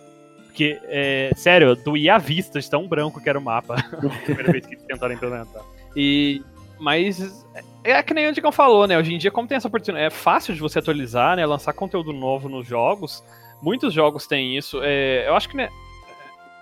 [0.56, 3.76] Porque, é, sério, doía a vista de tão branco que era o mapa.
[3.76, 3.84] a
[4.24, 5.62] primeira vez que eles tentaram implementar.
[5.94, 6.42] E,
[6.80, 7.46] mas
[7.84, 8.98] é que nem o Digão falou, né?
[8.98, 11.46] Hoje em dia, como tem essa oportunidade, é fácil de você atualizar, né?
[11.46, 13.22] Lançar conteúdo novo nos jogos.
[13.62, 14.80] Muitos jogos têm isso.
[14.82, 15.68] É, eu acho que, né?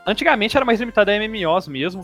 [0.07, 2.03] Antigamente era mais limitado a MMOs mesmo.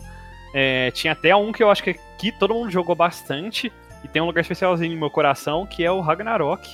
[0.54, 3.72] É, tinha até um que eu acho que aqui todo mundo jogou bastante.
[4.04, 6.68] E tem um lugar especialzinho no meu coração, que é o Ragnarok.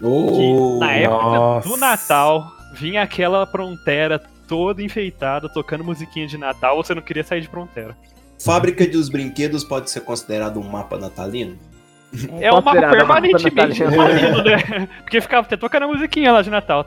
[0.00, 1.68] Oh, Na época nossa.
[1.68, 4.18] do Natal, vinha aquela fronteira
[4.52, 7.96] toda enfeitada, tocando musiquinha de Natal, você não queria sair de fronteira.
[8.38, 11.56] Fábrica dos Brinquedos pode ser considerado um mapa natalino?
[12.38, 14.88] É um mapa permanentemente natalino, né?
[15.00, 16.86] Porque ficava até tocando a musiquinha lá de Natal.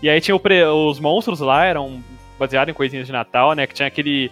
[0.00, 2.00] E aí tinha o pre- os monstros lá, eram
[2.38, 3.66] baseados em coisinhas de Natal, né?
[3.66, 4.30] Que tinha aquele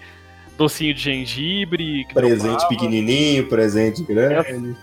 [0.56, 2.04] docinho de gengibre.
[2.04, 4.76] Que Presente pequenininho, presente grande.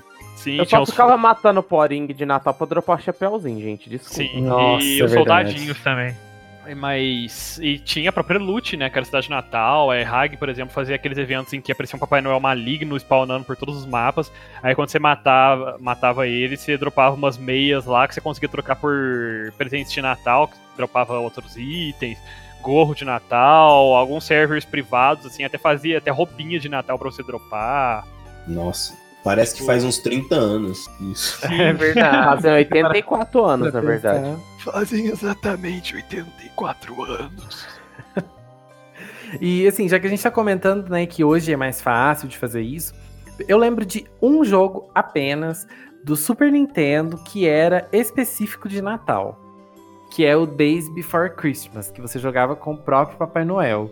[0.46, 3.90] Sim, Eu só os ficava matando poring de Natal pra dropar o chapéuzinho, gente.
[3.90, 4.16] Desculpa.
[4.16, 6.16] Sim, Nossa, e é os soldadinhos também.
[6.78, 7.60] Mas.
[7.62, 8.88] E tinha a própria Lute, né?
[8.88, 9.90] Que era a cidade de Natal.
[9.90, 13.44] A Hag, por exemplo, fazia aqueles eventos em que aparecia um Papai Noel maligno spawnando
[13.44, 14.32] por todos os mapas.
[14.62, 18.76] Aí quando você matava, matava ele, você dropava umas meias lá que você conseguia trocar
[18.76, 22.20] por presentes de Natal, que dropava outros itens,
[22.62, 27.22] gorro de Natal, alguns servers privados, assim, até fazia até roupinha de Natal pra você
[27.22, 28.06] dropar.
[28.48, 28.96] Nossa,
[29.26, 31.40] parece que faz uns 30 anos isso.
[31.52, 32.44] É verdade.
[32.44, 34.38] Fazem 84 anos, na verdade.
[34.60, 37.68] Fazem exatamente 84 anos.
[39.42, 42.38] E assim, já que a gente tá comentando, né, que hoje é mais fácil de
[42.38, 42.94] fazer isso,
[43.48, 45.68] eu lembro de um jogo apenas
[46.04, 49.40] do Super Nintendo que era específico de Natal,
[50.12, 53.92] que é o Days Before Christmas, que você jogava com o próprio Papai Noel.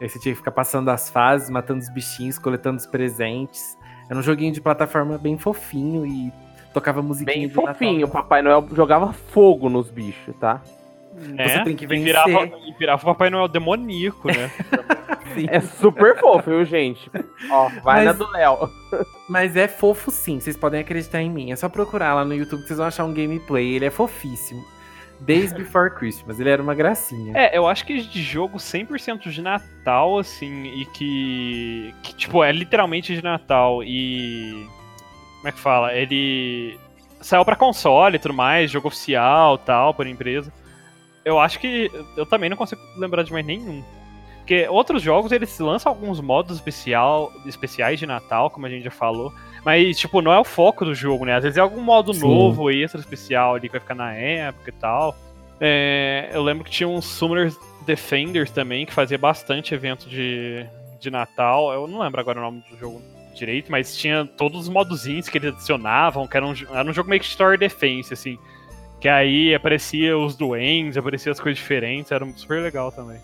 [0.00, 3.76] Aí você tinha que ficar passando as fases, matando os bichinhos, coletando os presentes.
[4.08, 6.32] Era um joguinho de plataforma bem fofinho e
[6.72, 8.10] tocava musiquinha Bem fofinho, o.
[8.10, 10.60] Papai Noel jogava fogo nos bichos, tá?
[11.14, 11.48] Né?
[11.48, 12.04] Você tem que E vencer.
[12.04, 14.50] virava, e virava o Papai Noel demoníaco, né?
[15.50, 17.08] É super fofo, viu, gente?
[17.50, 18.68] Ó, vai Mas- na do Léo.
[19.28, 21.52] Mas é fofo sim, vocês podem acreditar em mim.
[21.52, 23.74] É só procurar lá no YouTube que vocês vão achar um gameplay.
[23.74, 24.64] Ele é fofíssimo.
[25.20, 27.36] Days Before Christmas, ele era uma gracinha.
[27.36, 32.52] É, eu acho que de jogo 100% de Natal, assim, e que, que, tipo, é
[32.52, 34.66] literalmente de Natal e...
[35.36, 35.94] Como é que fala?
[35.94, 36.78] Ele
[37.20, 40.52] saiu pra console e tudo mais, jogo oficial tal, por empresa.
[41.24, 43.84] Eu acho que eu também não consigo lembrar de mais nenhum.
[44.38, 48.90] Porque outros jogos, eles lançam alguns modos especial, especiais de Natal, como a gente já
[48.90, 49.32] falou.
[49.68, 51.34] Mas, tipo, não é o foco do jogo, né?
[51.34, 52.20] Às vezes é algum modo Sim.
[52.20, 55.14] novo, extra especial ali que vai ficar na época e tal.
[55.60, 57.54] É, eu lembro que tinha uns Summoners
[57.84, 60.64] Defenders também, que fazia bastante evento de,
[60.98, 61.70] de Natal.
[61.70, 63.02] Eu não lembro agora o nome do jogo
[63.34, 67.10] direito, mas tinha todos os modozinhos que eles adicionavam, que era um, era um jogo
[67.10, 68.38] meio que Story Defense, assim.
[68.98, 73.20] Que aí aparecia os duendes, aparecia as coisas diferentes, era super legal também.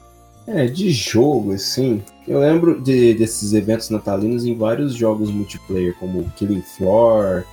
[0.46, 2.02] É, de jogo, assim.
[2.28, 7.44] Eu lembro de- desses eventos natalinos em vários jogos multiplayer, como Killing Floor.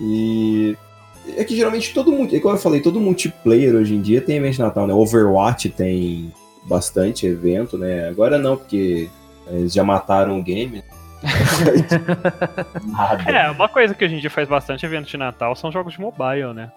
[0.00, 0.76] E.
[1.36, 2.34] É que geralmente todo mundo.
[2.34, 4.94] Igual eu falei, todo multiplayer hoje em dia tem evento de Natal, né?
[4.94, 6.32] Overwatch tem
[6.64, 8.08] bastante evento, né?
[8.08, 9.08] Agora não, porque
[9.48, 10.82] eles já mataram o game.
[12.84, 13.30] Nada.
[13.30, 16.52] É, uma coisa que a gente faz bastante evento de Natal são jogos de mobile,
[16.52, 16.70] né?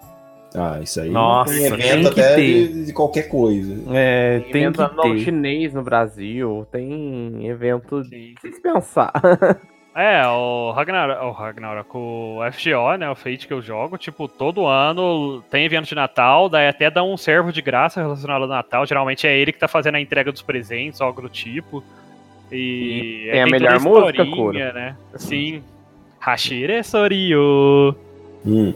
[0.54, 2.68] Ah, isso aí Nossa, tem tem evento que até ter.
[2.68, 3.74] de, de qualquer coisa.
[3.90, 8.34] É, Tem tem evento que anual chinês no Brasil, tem evento Sim.
[8.40, 9.12] se pensar.
[9.98, 14.66] É, o Ragnarok, o Ragnarok, o FGO, né, o Fate que eu jogo, tipo, todo
[14.66, 18.84] ano tem evento de Natal, daí até dá um servo de graça relacionado ao Natal,
[18.84, 21.82] geralmente é ele que tá fazendo a entrega dos presentes, algo do tipo.
[22.52, 24.96] E, E tem a toda melhor música, historinha, né?
[25.14, 25.62] Sim.
[26.20, 27.96] Hashire Sorio.
[28.44, 28.74] Hum.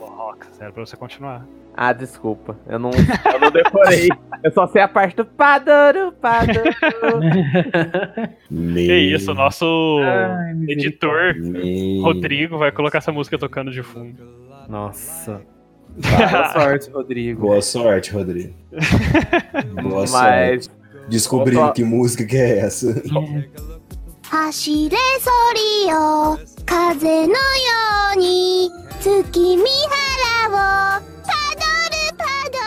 [0.61, 1.47] Era pra você continuar.
[1.75, 2.59] Ah, desculpa.
[2.69, 4.09] Eu não, eu não decorei.
[4.45, 6.63] eu só sei a parte do Padoru, Padoru.
[8.75, 11.35] que isso, o nosso Ai, editor
[12.03, 14.23] Rodrigo vai colocar essa música tocando de fundo.
[14.69, 15.41] Nossa.
[15.97, 17.41] Boa sorte, Rodrigo.
[17.41, 18.55] Boa sorte, Rodrigo.
[19.83, 20.11] Boa Mas...
[20.67, 20.81] sorte.
[21.09, 23.03] Descobrindo que música que é essa.
[24.31, 28.90] Hashire sorio, kaze no yoni.
[29.00, 32.58] 月見原をパドルパド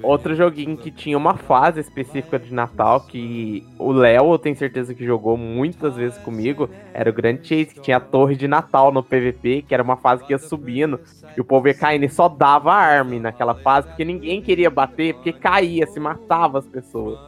[0.00, 4.54] ル outro joguinho que tinha uma fase específica de Natal que o Léo, eu tenho
[4.54, 8.46] certeza que jogou muitas vezes comigo, era o Grand Chase, que tinha a torre de
[8.46, 11.00] Natal no PVP, que era uma fase que ia subindo,
[11.36, 15.14] e o povo ia caindo e só dava arme naquela fase, porque ninguém queria bater,
[15.14, 17.27] porque caía, se matava as pessoas.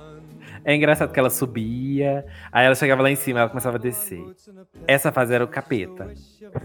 [0.63, 4.23] É engraçado que ela subia, aí ela chegava lá em cima, ela começava a descer.
[4.87, 6.11] Essa fase era o capeta.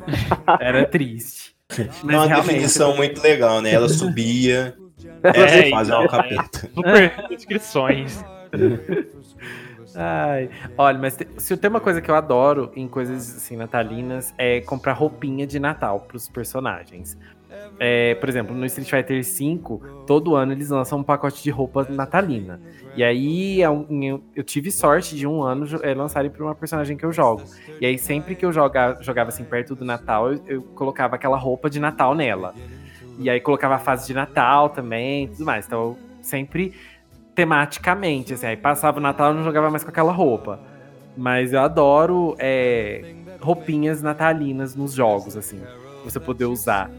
[0.61, 1.57] Era triste.
[1.69, 1.81] Mas
[2.15, 3.73] É uma realmente- definição muito legal, né?
[3.73, 4.75] Ela subia.
[5.23, 6.71] É, Essa fase então, o capeta.
[6.75, 8.25] Super descrições.
[9.95, 14.35] Ai, olha, mas te- se tem uma coisa que eu adoro em coisas assim natalinas
[14.37, 17.17] é comprar roupinha de Natal pros personagens.
[17.79, 21.87] É, por exemplo, no Street Fighter V, todo ano eles lançam um pacote de roupa
[21.91, 22.61] natalina.
[22.95, 26.97] E aí é eu, eu tive sorte de um ano é, lançarem pra uma personagem
[26.97, 27.43] que eu jogo.
[27.81, 31.37] E aí sempre que eu joga, jogava assim perto do Natal, eu, eu colocava aquela
[31.37, 32.55] roupa de Natal nela.
[33.19, 35.67] E aí colocava a fase de Natal também tudo mais.
[35.67, 36.73] Então eu sempre
[37.35, 40.59] tematicamente, assim, aí passava o Natal e não jogava mais com aquela roupa.
[41.15, 45.61] Mas eu adoro é, roupinhas natalinas nos jogos, assim,
[46.03, 46.91] você poder usar.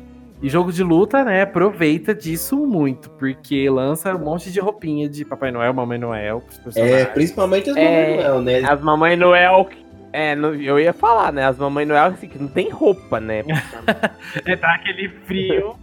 [0.41, 5.25] E jogo de luta, né, aproveita disso muito, porque lança um monte de roupinha de
[5.25, 7.83] Papai Noel, Mamãe Noel pros É, principalmente as É.
[7.83, 8.59] Mamãe Noel, né?
[8.69, 9.69] As Mamãe Noel.
[10.13, 11.43] É, no- eu ia falar, né?
[11.45, 13.43] As Mamãe Noel assim, que não tem roupa, né?
[14.45, 15.75] É, tá aquele frio,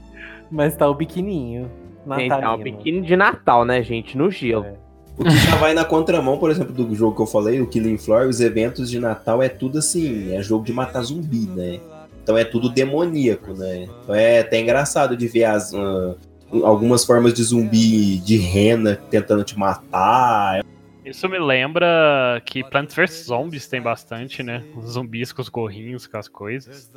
[0.51, 1.69] mas tá o biquininho.
[2.07, 2.59] Natalino.
[2.59, 4.17] biquíni de Natal, né, gente?
[4.17, 4.65] No gelo.
[4.67, 4.75] É.
[5.17, 7.97] O que já vai na contramão, por exemplo, do jogo que eu falei, o Killing
[7.97, 11.79] Floor, os eventos de Natal é tudo assim, é jogo de matar zumbi, né?
[12.25, 13.87] Então é tudo demoníaco, né?
[14.03, 16.15] Então é até engraçado de ver as, ah,
[16.63, 20.65] algumas formas de zumbi de rena tentando te matar.
[21.05, 24.65] Isso me lembra que Plants vs Zombies tem bastante, né?
[24.75, 26.91] Os zumbis com os gorrinhos, com as coisas.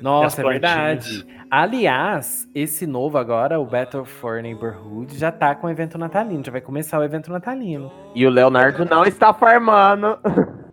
[0.00, 1.26] Nossa, é verdade.
[1.50, 6.42] Aliás, esse novo agora, o Battle for Neighborhood, já tá com o evento natalino.
[6.42, 7.92] Já vai começar o evento natalino.
[8.14, 10.18] E o Leonardo não está farmando.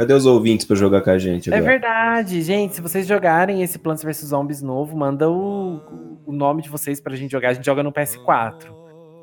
[0.00, 1.72] Cadê os ouvintes pra jogar com a gente É agora?
[1.72, 2.74] verdade, gente.
[2.74, 5.78] Se vocês jogarem esse Plants vs Zombies novo, manda o,
[6.24, 7.50] o nome de vocês pra gente jogar.
[7.50, 8.72] A gente joga no PS4.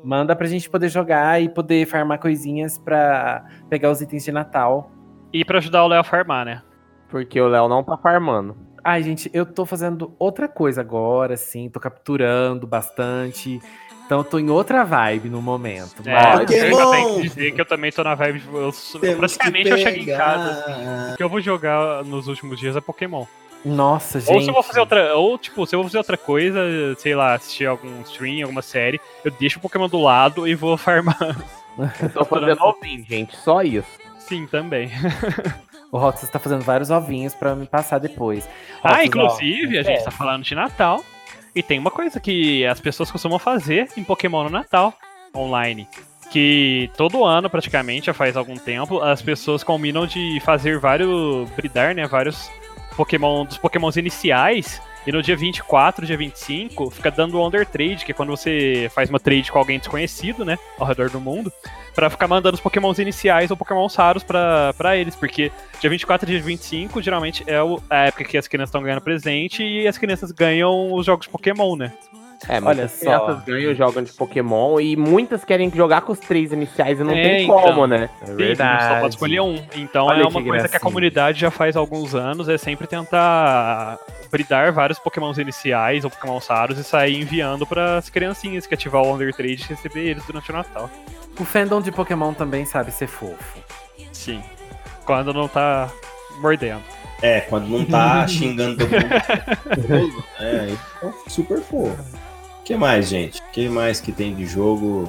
[0.04, 4.92] Manda pra gente poder jogar e poder farmar coisinhas pra pegar os itens de Natal.
[5.32, 6.62] E pra ajudar o Léo a farmar, né?
[7.10, 8.56] Porque o Léo não tá farmando.
[8.84, 13.58] Ai, gente, eu tô fazendo outra coisa agora, assim, tô capturando bastante.
[14.08, 15.96] Então eu tô em outra vibe no momento.
[16.06, 17.14] É, Mas- eu tenho Pokémon!
[17.16, 18.38] que dizer que eu também tô na vibe.
[18.40, 20.50] de- Eu, praticamente eu chego em casa.
[20.50, 23.26] Assim, o que eu vou jogar nos últimos dias é Pokémon.
[23.62, 24.32] Nossa, gente.
[24.32, 25.14] Ou se eu vou fazer outra.
[25.14, 26.58] Ou, tipo, se eu vou fazer outra coisa,
[26.96, 30.74] sei lá, assistir algum stream, alguma série, eu deixo o Pokémon do lado e vou
[30.78, 31.18] farmar.
[32.02, 33.36] Eu tô fazendo ovinho, gente.
[33.36, 33.88] Só isso.
[34.18, 34.90] Sim, também.
[35.90, 38.46] O Roxas tá fazendo vários ovinhos pra me passar depois.
[38.84, 40.02] Ah, Roxas, inclusive, ó, a gente é.
[40.02, 41.02] tá falando de Natal.
[41.54, 44.94] E tem uma coisa que as pessoas costumam fazer em Pokémon no Natal,
[45.34, 45.88] online.
[46.30, 51.48] Que todo ano, praticamente, já faz algum tempo, as pessoas combinam de fazer vários.
[51.50, 52.06] bridar, né?
[52.06, 52.50] Vários
[52.96, 54.80] Pokémon dos Pokémons iniciais.
[55.06, 59.08] E no dia 24, dia 25, fica dando Under Trade, que é quando você faz
[59.08, 60.58] uma trade com alguém desconhecido, né?
[60.78, 61.50] Ao redor do mundo.
[61.94, 65.16] Pra ficar mandando os Pokémons iniciais ou Pokémons raros pra eles.
[65.16, 67.56] Porque dia 24 e dia 25, geralmente, é
[67.88, 71.74] a época que as crianças estão ganhando presente e as crianças ganham os jogos Pokémon,
[71.74, 71.92] né?
[72.48, 72.98] É, Olha muitas só.
[72.98, 77.12] crianças ganham jogam de Pokémon e muitas querem jogar com os três iniciais e não
[77.14, 77.60] É, tem então.
[77.60, 78.08] como, né?
[78.26, 78.84] É verdade.
[78.94, 79.60] só pode escolher um.
[79.74, 82.56] Então Olha é que uma coisa que a comunidade já faz há alguns anos, é
[82.58, 83.98] sempre tentar
[84.30, 89.02] bridar vários pokémons iniciais ou pokémons raros e sair enviando para as criancinhas que ativar
[89.02, 90.90] o Under Trade e receber eles durante o Natal.
[91.40, 93.58] O fandom de Pokémon também sabe ser fofo.
[94.12, 94.42] Sim.
[95.04, 95.88] Quando não tá
[96.40, 96.82] mordendo.
[97.22, 100.24] É, quando não tá xingando todo mundo.
[100.38, 100.66] é,
[101.00, 101.96] fica super fofo.
[102.68, 103.40] O que mais, gente?
[103.40, 105.08] O que mais que tem de jogo?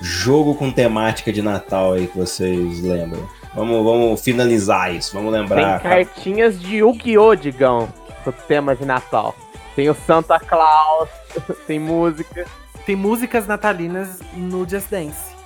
[0.00, 3.24] Jogo com temática de Natal aí que vocês lembram?
[3.54, 5.80] Vamos, vamos finalizar isso, vamos Tem lembrar.
[5.80, 7.88] cartinhas de Yu-Gi-Oh, Digão,
[8.24, 9.32] com tema de Natal.
[9.76, 11.08] Tem o Santa Claus,
[11.68, 12.44] tem música.
[12.84, 15.36] Tem músicas natalinas no Just Dance.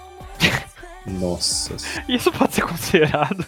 [1.06, 1.76] Nossa.
[2.08, 3.44] Isso pode ser considerado.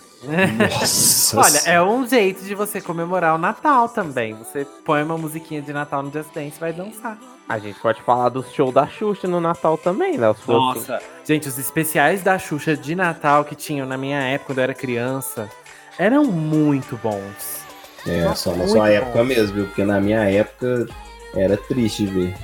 [0.58, 1.40] Nossa.
[1.40, 4.34] Olha, é um jeito de você comemorar o Natal também.
[4.34, 7.16] Você põe uma musiquinha de Natal no Just Dance e vai dançar.
[7.48, 10.30] A gente pode falar do show da Xuxa no Natal também, né?
[10.30, 11.04] Os assim.
[11.26, 14.74] Gente, os especiais da Xuxa de Natal que tinham na minha época, quando eu era
[14.74, 15.50] criança,
[15.98, 17.64] eram muito bons.
[18.06, 18.86] É, Nossa, só na sua bom.
[18.86, 19.66] época mesmo, viu?
[19.66, 20.86] Porque na minha época
[21.34, 22.34] era triste ver.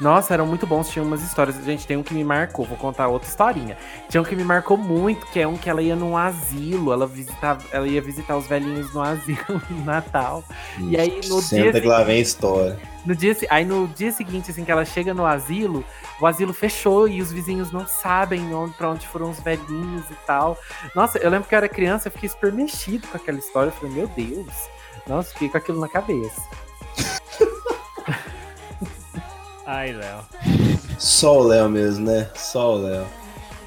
[0.00, 1.56] Nossa, eram muito bons, tinha umas histórias.
[1.64, 3.78] Gente, tem um que me marcou, vou contar outra historinha.
[4.08, 7.06] Tinha um que me marcou muito, que é um que ela ia num asilo, ela
[7.06, 10.44] visitava, ela ia visitar os velhinhos no asilo no Natal.
[10.78, 12.76] E aí, no Senta dia que lá vem história.
[13.04, 15.84] No dia, se- aí no dia seguinte, assim, que ela chega no asilo,
[16.20, 20.14] o asilo fechou e os vizinhos não sabem onde, pra onde foram os velhinhos e
[20.26, 20.56] tal.
[20.94, 23.68] Nossa, eu lembro que eu era criança, eu fiquei super mexido com aquela história.
[23.68, 24.52] Eu falei, meu Deus.
[25.06, 26.40] Nossa, fiquei com aquilo na cabeça.
[29.66, 30.18] Ai, Léo.
[30.98, 32.28] Só o Léo mesmo, né?
[32.34, 33.06] Só o Léo.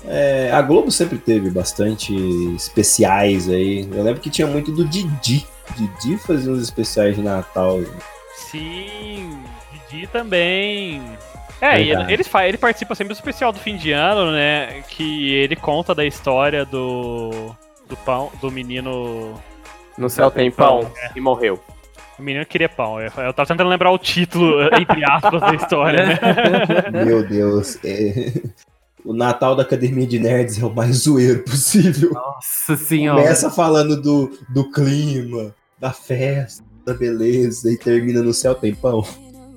[0.08, 2.14] É, a Globo sempre teve bastante
[2.56, 3.90] especiais aí.
[3.92, 5.46] Eu lembro que tinha muito do Didi.
[5.76, 7.80] Didi fazia uns especiais de Natal.
[8.52, 9.40] Sim,
[9.90, 11.02] Didi também.
[11.62, 14.82] É, e ele, ele, fa- ele participa sempre do especial do fim de ano, né?
[14.90, 17.56] Que ele conta da história do.
[17.88, 19.34] do pão, do menino.
[19.98, 21.60] No céu tem pão e morreu.
[22.20, 23.00] O menino que queria pão.
[23.00, 26.20] Eu, eu tava tentando lembrar o título, entre aspas, da história, né?
[27.06, 27.78] Meu Deus.
[27.84, 28.32] é.
[29.04, 32.12] O Natal da Academia de Nerds é o mais zoeiro possível.
[32.12, 33.22] Nossa senhora.
[33.22, 39.06] Começa falando do, do clima, da festa, da beleza, e termina no céu tem pão.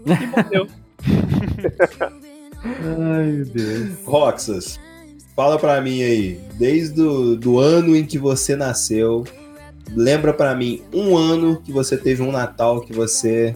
[0.07, 0.67] E morreu.
[2.65, 3.91] Ai, meu Deus.
[4.05, 4.81] Roxas,
[5.37, 9.25] fala pra mim aí, desde o do ano em que você nasceu,
[9.95, 13.55] lembra pra mim um ano que você teve um Natal que você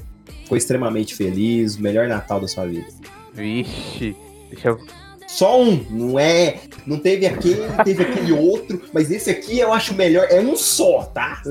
[0.48, 2.86] foi extremamente feliz, o melhor Natal da sua vida.
[3.32, 4.14] Vixe.
[4.50, 4.78] Deixa eu.
[5.26, 6.60] Só um, não é.
[6.86, 10.26] Não teve aquele, teve aquele outro, mas esse aqui eu acho melhor.
[10.28, 11.42] É um só, tá?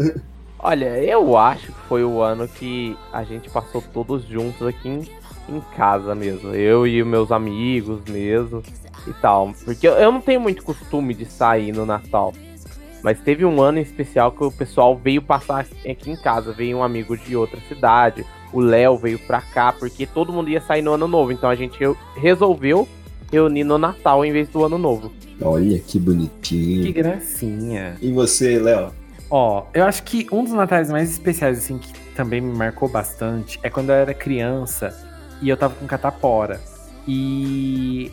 [0.64, 5.01] Olha, eu acho que foi o ano que a gente passou todos juntos aqui em,
[5.49, 6.53] em casa mesmo.
[6.53, 8.62] Eu e meus amigos mesmo
[9.07, 9.53] e tal.
[9.66, 12.34] Porque eu, eu não tenho muito costume de sair no Natal.
[13.03, 16.53] Mas teve um ano em especial que o pessoal veio passar aqui em casa.
[16.53, 18.24] Veio um amigo de outra cidade.
[18.53, 21.32] O Léo veio pra cá, porque todo mundo ia sair no ano novo.
[21.32, 22.88] Então a gente re- resolveu
[23.32, 25.12] reunir no Natal em vez do ano novo.
[25.41, 26.93] Olha que Que bonitinho.
[26.93, 27.97] gracinha.
[27.99, 28.91] E você, Léo?
[29.32, 33.57] Ó, eu acho que um dos natais mais especiais, assim, que também me marcou bastante
[33.63, 34.93] é quando eu era criança
[35.41, 36.59] e eu tava com catapora.
[37.07, 38.11] E.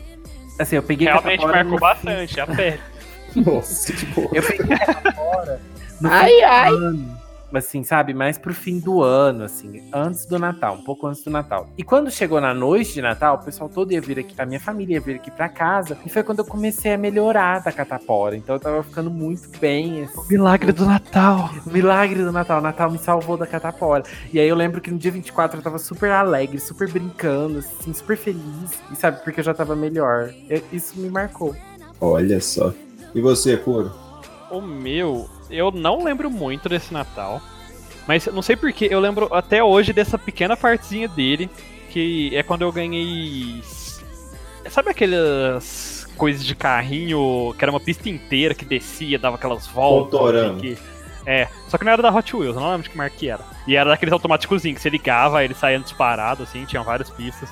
[0.57, 2.79] Assim, eu peguei Realmente catapora marcou no bastante, a pele.
[3.35, 4.29] Nossa, que porra.
[4.33, 5.59] Eu peguei catapora
[5.99, 6.69] no Ai, ai.
[6.69, 7.18] ano.
[7.53, 8.13] Assim, sabe?
[8.13, 11.69] Mais pro fim do ano, assim, antes do Natal, um pouco antes do Natal.
[11.77, 14.59] E quando chegou na noite de Natal, o pessoal todo ia vir aqui, a minha
[14.59, 18.35] família ia vir aqui pra casa, e foi quando eu comecei a melhorar da catapora.
[18.35, 20.03] Então eu tava ficando muito bem.
[20.03, 21.49] Assim, Milagre do Natal.
[21.65, 22.59] o milagre do Natal.
[22.59, 24.03] O Natal me salvou da catapora.
[24.31, 27.93] E aí eu lembro que no dia 24 eu tava super alegre, super brincando, assim,
[27.93, 28.71] super feliz.
[28.91, 30.33] E sabe, porque eu já tava melhor.
[30.49, 31.55] Eu- isso me marcou.
[32.01, 32.73] Olha só.
[33.13, 33.91] E você, Coro?
[34.51, 37.41] O meu, eu não lembro muito desse Natal.
[38.07, 41.49] Mas não sei porquê, eu lembro até hoje dessa pequena partezinha dele.
[41.89, 43.61] Que é quando eu ganhei.
[44.69, 50.19] Sabe aquelas coisas de carrinho que era uma pista inteira que descia, dava aquelas voltas?
[50.51, 50.77] Assim, que-
[51.25, 53.29] É, só que não era da Hot Wheels, eu não lembro de que marca que
[53.29, 53.43] era.
[53.67, 57.49] E era daqueles automáticos que você ligava, ele saía disparado, assim, tinha várias pistas.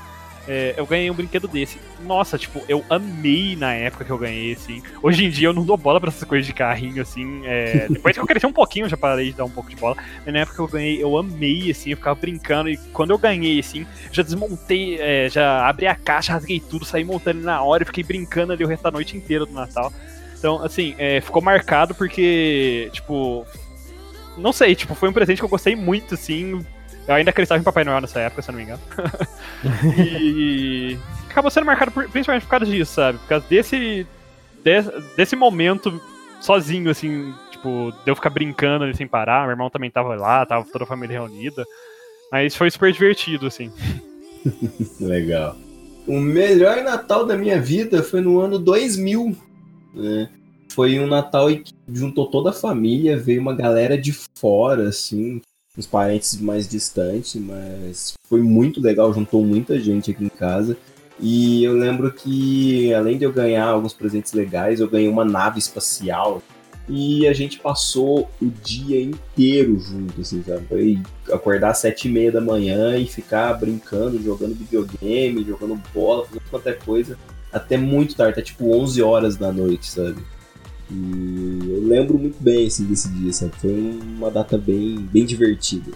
[0.47, 1.77] É, eu ganhei um brinquedo desse.
[2.01, 4.81] Nossa, tipo, eu amei na época que eu ganhei, assim.
[5.03, 7.41] Hoje em dia eu não dou bola pra essas coisas de carrinho, assim.
[7.45, 9.75] é, depois que eu cresci um pouquinho, eu já parei de dar um pouco de
[9.75, 9.97] bola.
[10.25, 12.69] Mas na época que eu ganhei, eu amei, assim, eu ficava brincando.
[12.69, 17.03] E quando eu ganhei, assim, já desmontei, é, já abri a caixa, rasguei tudo, saí
[17.03, 19.91] montando na hora e fiquei brincando ali o resto da noite inteira do Natal.
[20.37, 23.45] Então, assim, é, ficou marcado porque, tipo.
[24.37, 26.63] Não sei, tipo, foi um presente que eu gostei muito, assim.
[27.07, 28.81] Eu ainda acreditava em Papai Noel nessa época, se eu não me engano.
[29.97, 30.97] e
[31.29, 33.17] acabou sendo marcado por- principalmente por causa disso, sabe?
[33.19, 34.05] Por causa desse,
[34.63, 36.01] desse, desse momento
[36.41, 39.43] sozinho, assim, tipo, de eu ficar brincando ali sem parar.
[39.43, 41.63] Meu irmão também tava lá, tava toda a família reunida.
[42.31, 43.71] Mas foi super divertido, assim.
[44.99, 45.55] Legal.
[46.05, 49.35] O melhor Natal da minha vida foi no ano 2000.
[49.93, 50.29] né?
[50.69, 55.41] Foi um Natal em que juntou toda a família, veio uma galera de fora, assim,
[55.77, 60.75] uns parentes mais distantes, mas foi muito legal, juntou muita gente aqui em casa.
[61.19, 65.59] E eu lembro que, além de eu ganhar alguns presentes legais, eu ganhei uma nave
[65.59, 66.41] espacial.
[66.89, 70.65] E a gente passou o dia inteiro junto, assim, sabe?
[70.67, 71.01] Foi
[71.31, 76.49] acordar às sete e meia da manhã e ficar brincando, jogando videogame, jogando bola, fazendo
[76.49, 77.17] qualquer coisa,
[77.51, 80.23] até muito tarde, até tipo 11 horas da noite, sabe?
[80.89, 83.51] E eu lembro muito bem, assim, desse dia, sabe?
[83.59, 85.91] Foi uma data bem, bem divertida.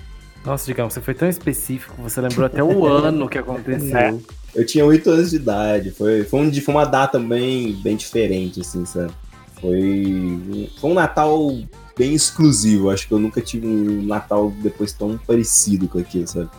[0.45, 3.97] Nossa, Digão, você foi tão específico, você lembrou até o ano que aconteceu.
[3.97, 4.15] É.
[4.53, 8.59] Eu tinha 8 anos de idade, foi, foi, um, foi uma data bem, bem diferente,
[8.59, 9.13] assim, sabe?
[9.61, 11.57] Foi, foi um Natal
[11.97, 16.49] bem exclusivo, acho que eu nunca tive um Natal depois tão parecido com aquilo, sabe?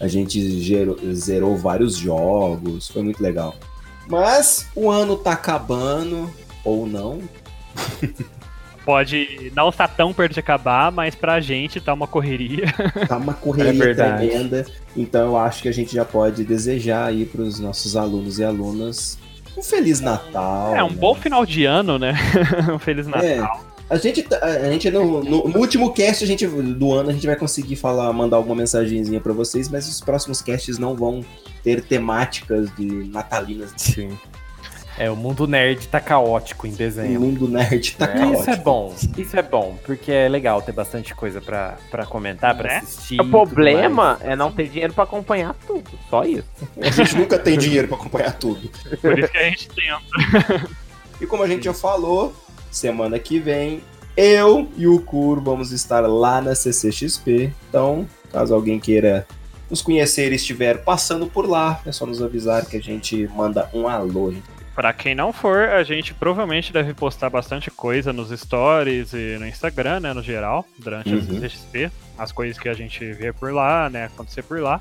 [0.00, 3.54] A gente gerou- zerou vários jogos, foi muito legal.
[4.08, 6.30] Mas o ano tá acabando,
[6.64, 7.18] ou não,
[8.84, 12.64] Pode não estar tão perto de acabar, mas pra gente tá uma correria.
[13.06, 14.26] tá uma É correria verdade.
[14.28, 14.66] tremenda.
[14.96, 19.16] Então eu acho que a gente já pode desejar aí pros nossos alunos e alunas
[19.56, 20.74] um Feliz Natal.
[20.74, 20.96] É, um né?
[20.96, 22.14] bom final de ano, né?
[22.74, 23.22] um Feliz Natal.
[23.24, 23.46] É,
[23.88, 27.12] a gente, tá- a gente no, no- no último cast a gente, do ano a
[27.12, 31.24] gente vai conseguir falar, mandar alguma mensagenzinha pra vocês, mas os próximos casts não vão
[31.62, 33.72] ter temáticas de natalinas.
[33.76, 34.08] Sim.
[34.98, 37.20] É, o mundo nerd tá caótico em O dezembro.
[37.20, 38.40] mundo nerd tá É, caótico.
[38.40, 42.54] Isso é bom, isso é bom, porque é legal ter bastante coisa pra, pra comentar,
[42.56, 42.78] pra Né?
[42.78, 43.20] assistir.
[43.20, 44.20] O problema mais.
[44.32, 45.90] é não ter dinheiro pra acompanhar tudo.
[46.10, 46.44] Só isso.
[46.80, 48.68] A gente nunca tem dinheiro pra acompanhar tudo.
[49.00, 50.68] Por isso que a gente tenta.
[51.20, 52.34] E como a gente já falou,
[52.70, 53.80] semana que vem
[54.16, 57.52] eu e o Kuro vamos estar lá na CCXP.
[57.68, 59.26] Então, caso alguém queira
[59.70, 63.70] nos conhecer e estiver passando por lá, é só nos avisar que a gente manda
[63.72, 64.34] um alô.
[64.74, 69.46] Pra quem não for, a gente provavelmente deve postar bastante coisa nos stories e no
[69.46, 71.40] Instagram, né, no geral, durante Uhum.
[71.40, 74.80] CXP, as coisas que a gente vê por lá, né, acontecer por lá.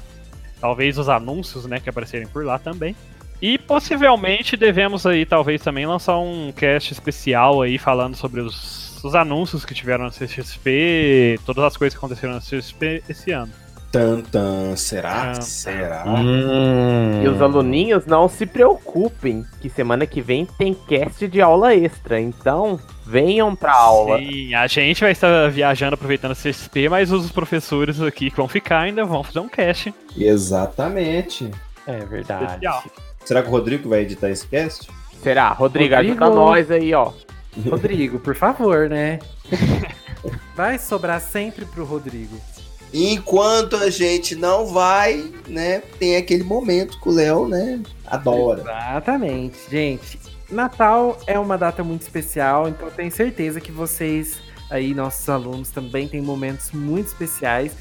[0.61, 2.95] Talvez os anúncios, né, que aparecerem por lá também.
[3.41, 9.15] E possivelmente devemos aí, talvez também, lançar um cast especial aí falando sobre os, os
[9.15, 13.51] anúncios que tiveram na CXP, todas as coisas que aconteceram na CXP esse ano.
[13.91, 15.31] Tan, tan, será?
[15.31, 15.41] Ah.
[15.41, 16.05] será?
[16.07, 17.21] Hum.
[17.21, 22.19] E os aluninhos não se preocupem, que semana que vem tem cast de aula extra.
[22.19, 24.17] Então, venham pra aula.
[24.17, 28.47] Sim, a gente vai estar viajando aproveitando a CXP, mas os professores aqui que vão
[28.47, 31.51] ficar ainda vão fazer um cast Exatamente.
[31.85, 32.45] É verdade.
[32.45, 32.83] especial.
[33.25, 34.89] Será que o Rodrigo vai editar esse cast?
[35.21, 35.49] Será?
[35.49, 36.13] Rodrigo, Rodrigo.
[36.23, 37.11] ajuda nós aí, ó.
[37.69, 39.19] Rodrigo, por favor, né?
[40.55, 42.39] Vai sobrar sempre pro Rodrigo.
[42.93, 45.81] Enquanto a gente não vai, né?
[45.97, 47.81] Tem aquele momento que o Léo, né?
[48.05, 48.61] Adora.
[48.61, 50.19] Exatamente, gente.
[50.49, 55.69] Natal é uma data muito especial, então eu tenho certeza que vocês aí, nossos alunos,
[55.69, 57.75] também têm momentos muito especiais.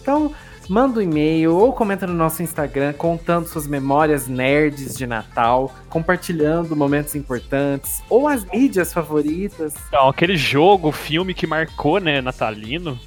[0.00, 0.32] Então,
[0.68, 6.74] manda um e-mail ou comenta no nosso Instagram contando suas memórias nerds de Natal, compartilhando
[6.76, 9.74] momentos importantes ou as mídias favoritas.
[9.88, 12.98] Então, aquele jogo, filme que marcou, né, natalino.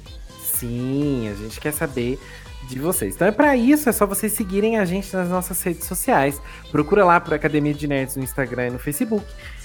[0.60, 2.20] Sim, a gente quer saber
[2.68, 3.14] de vocês.
[3.14, 6.40] Então é para isso, é só vocês seguirem a gente nas nossas redes sociais.
[6.70, 9.24] Procura lá por Academia de Nerds no Instagram e no Facebook.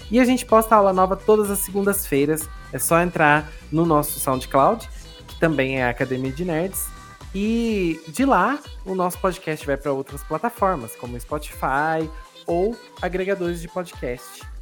[0.09, 2.47] E a gente posta aula nova todas as segundas-feiras.
[2.71, 4.87] É só entrar no nosso SoundCloud,
[5.27, 6.87] que também é Academia de Nerds.
[7.33, 12.09] E de lá, o nosso podcast vai para outras plataformas, como Spotify
[12.47, 14.54] ou agregadores de podcast.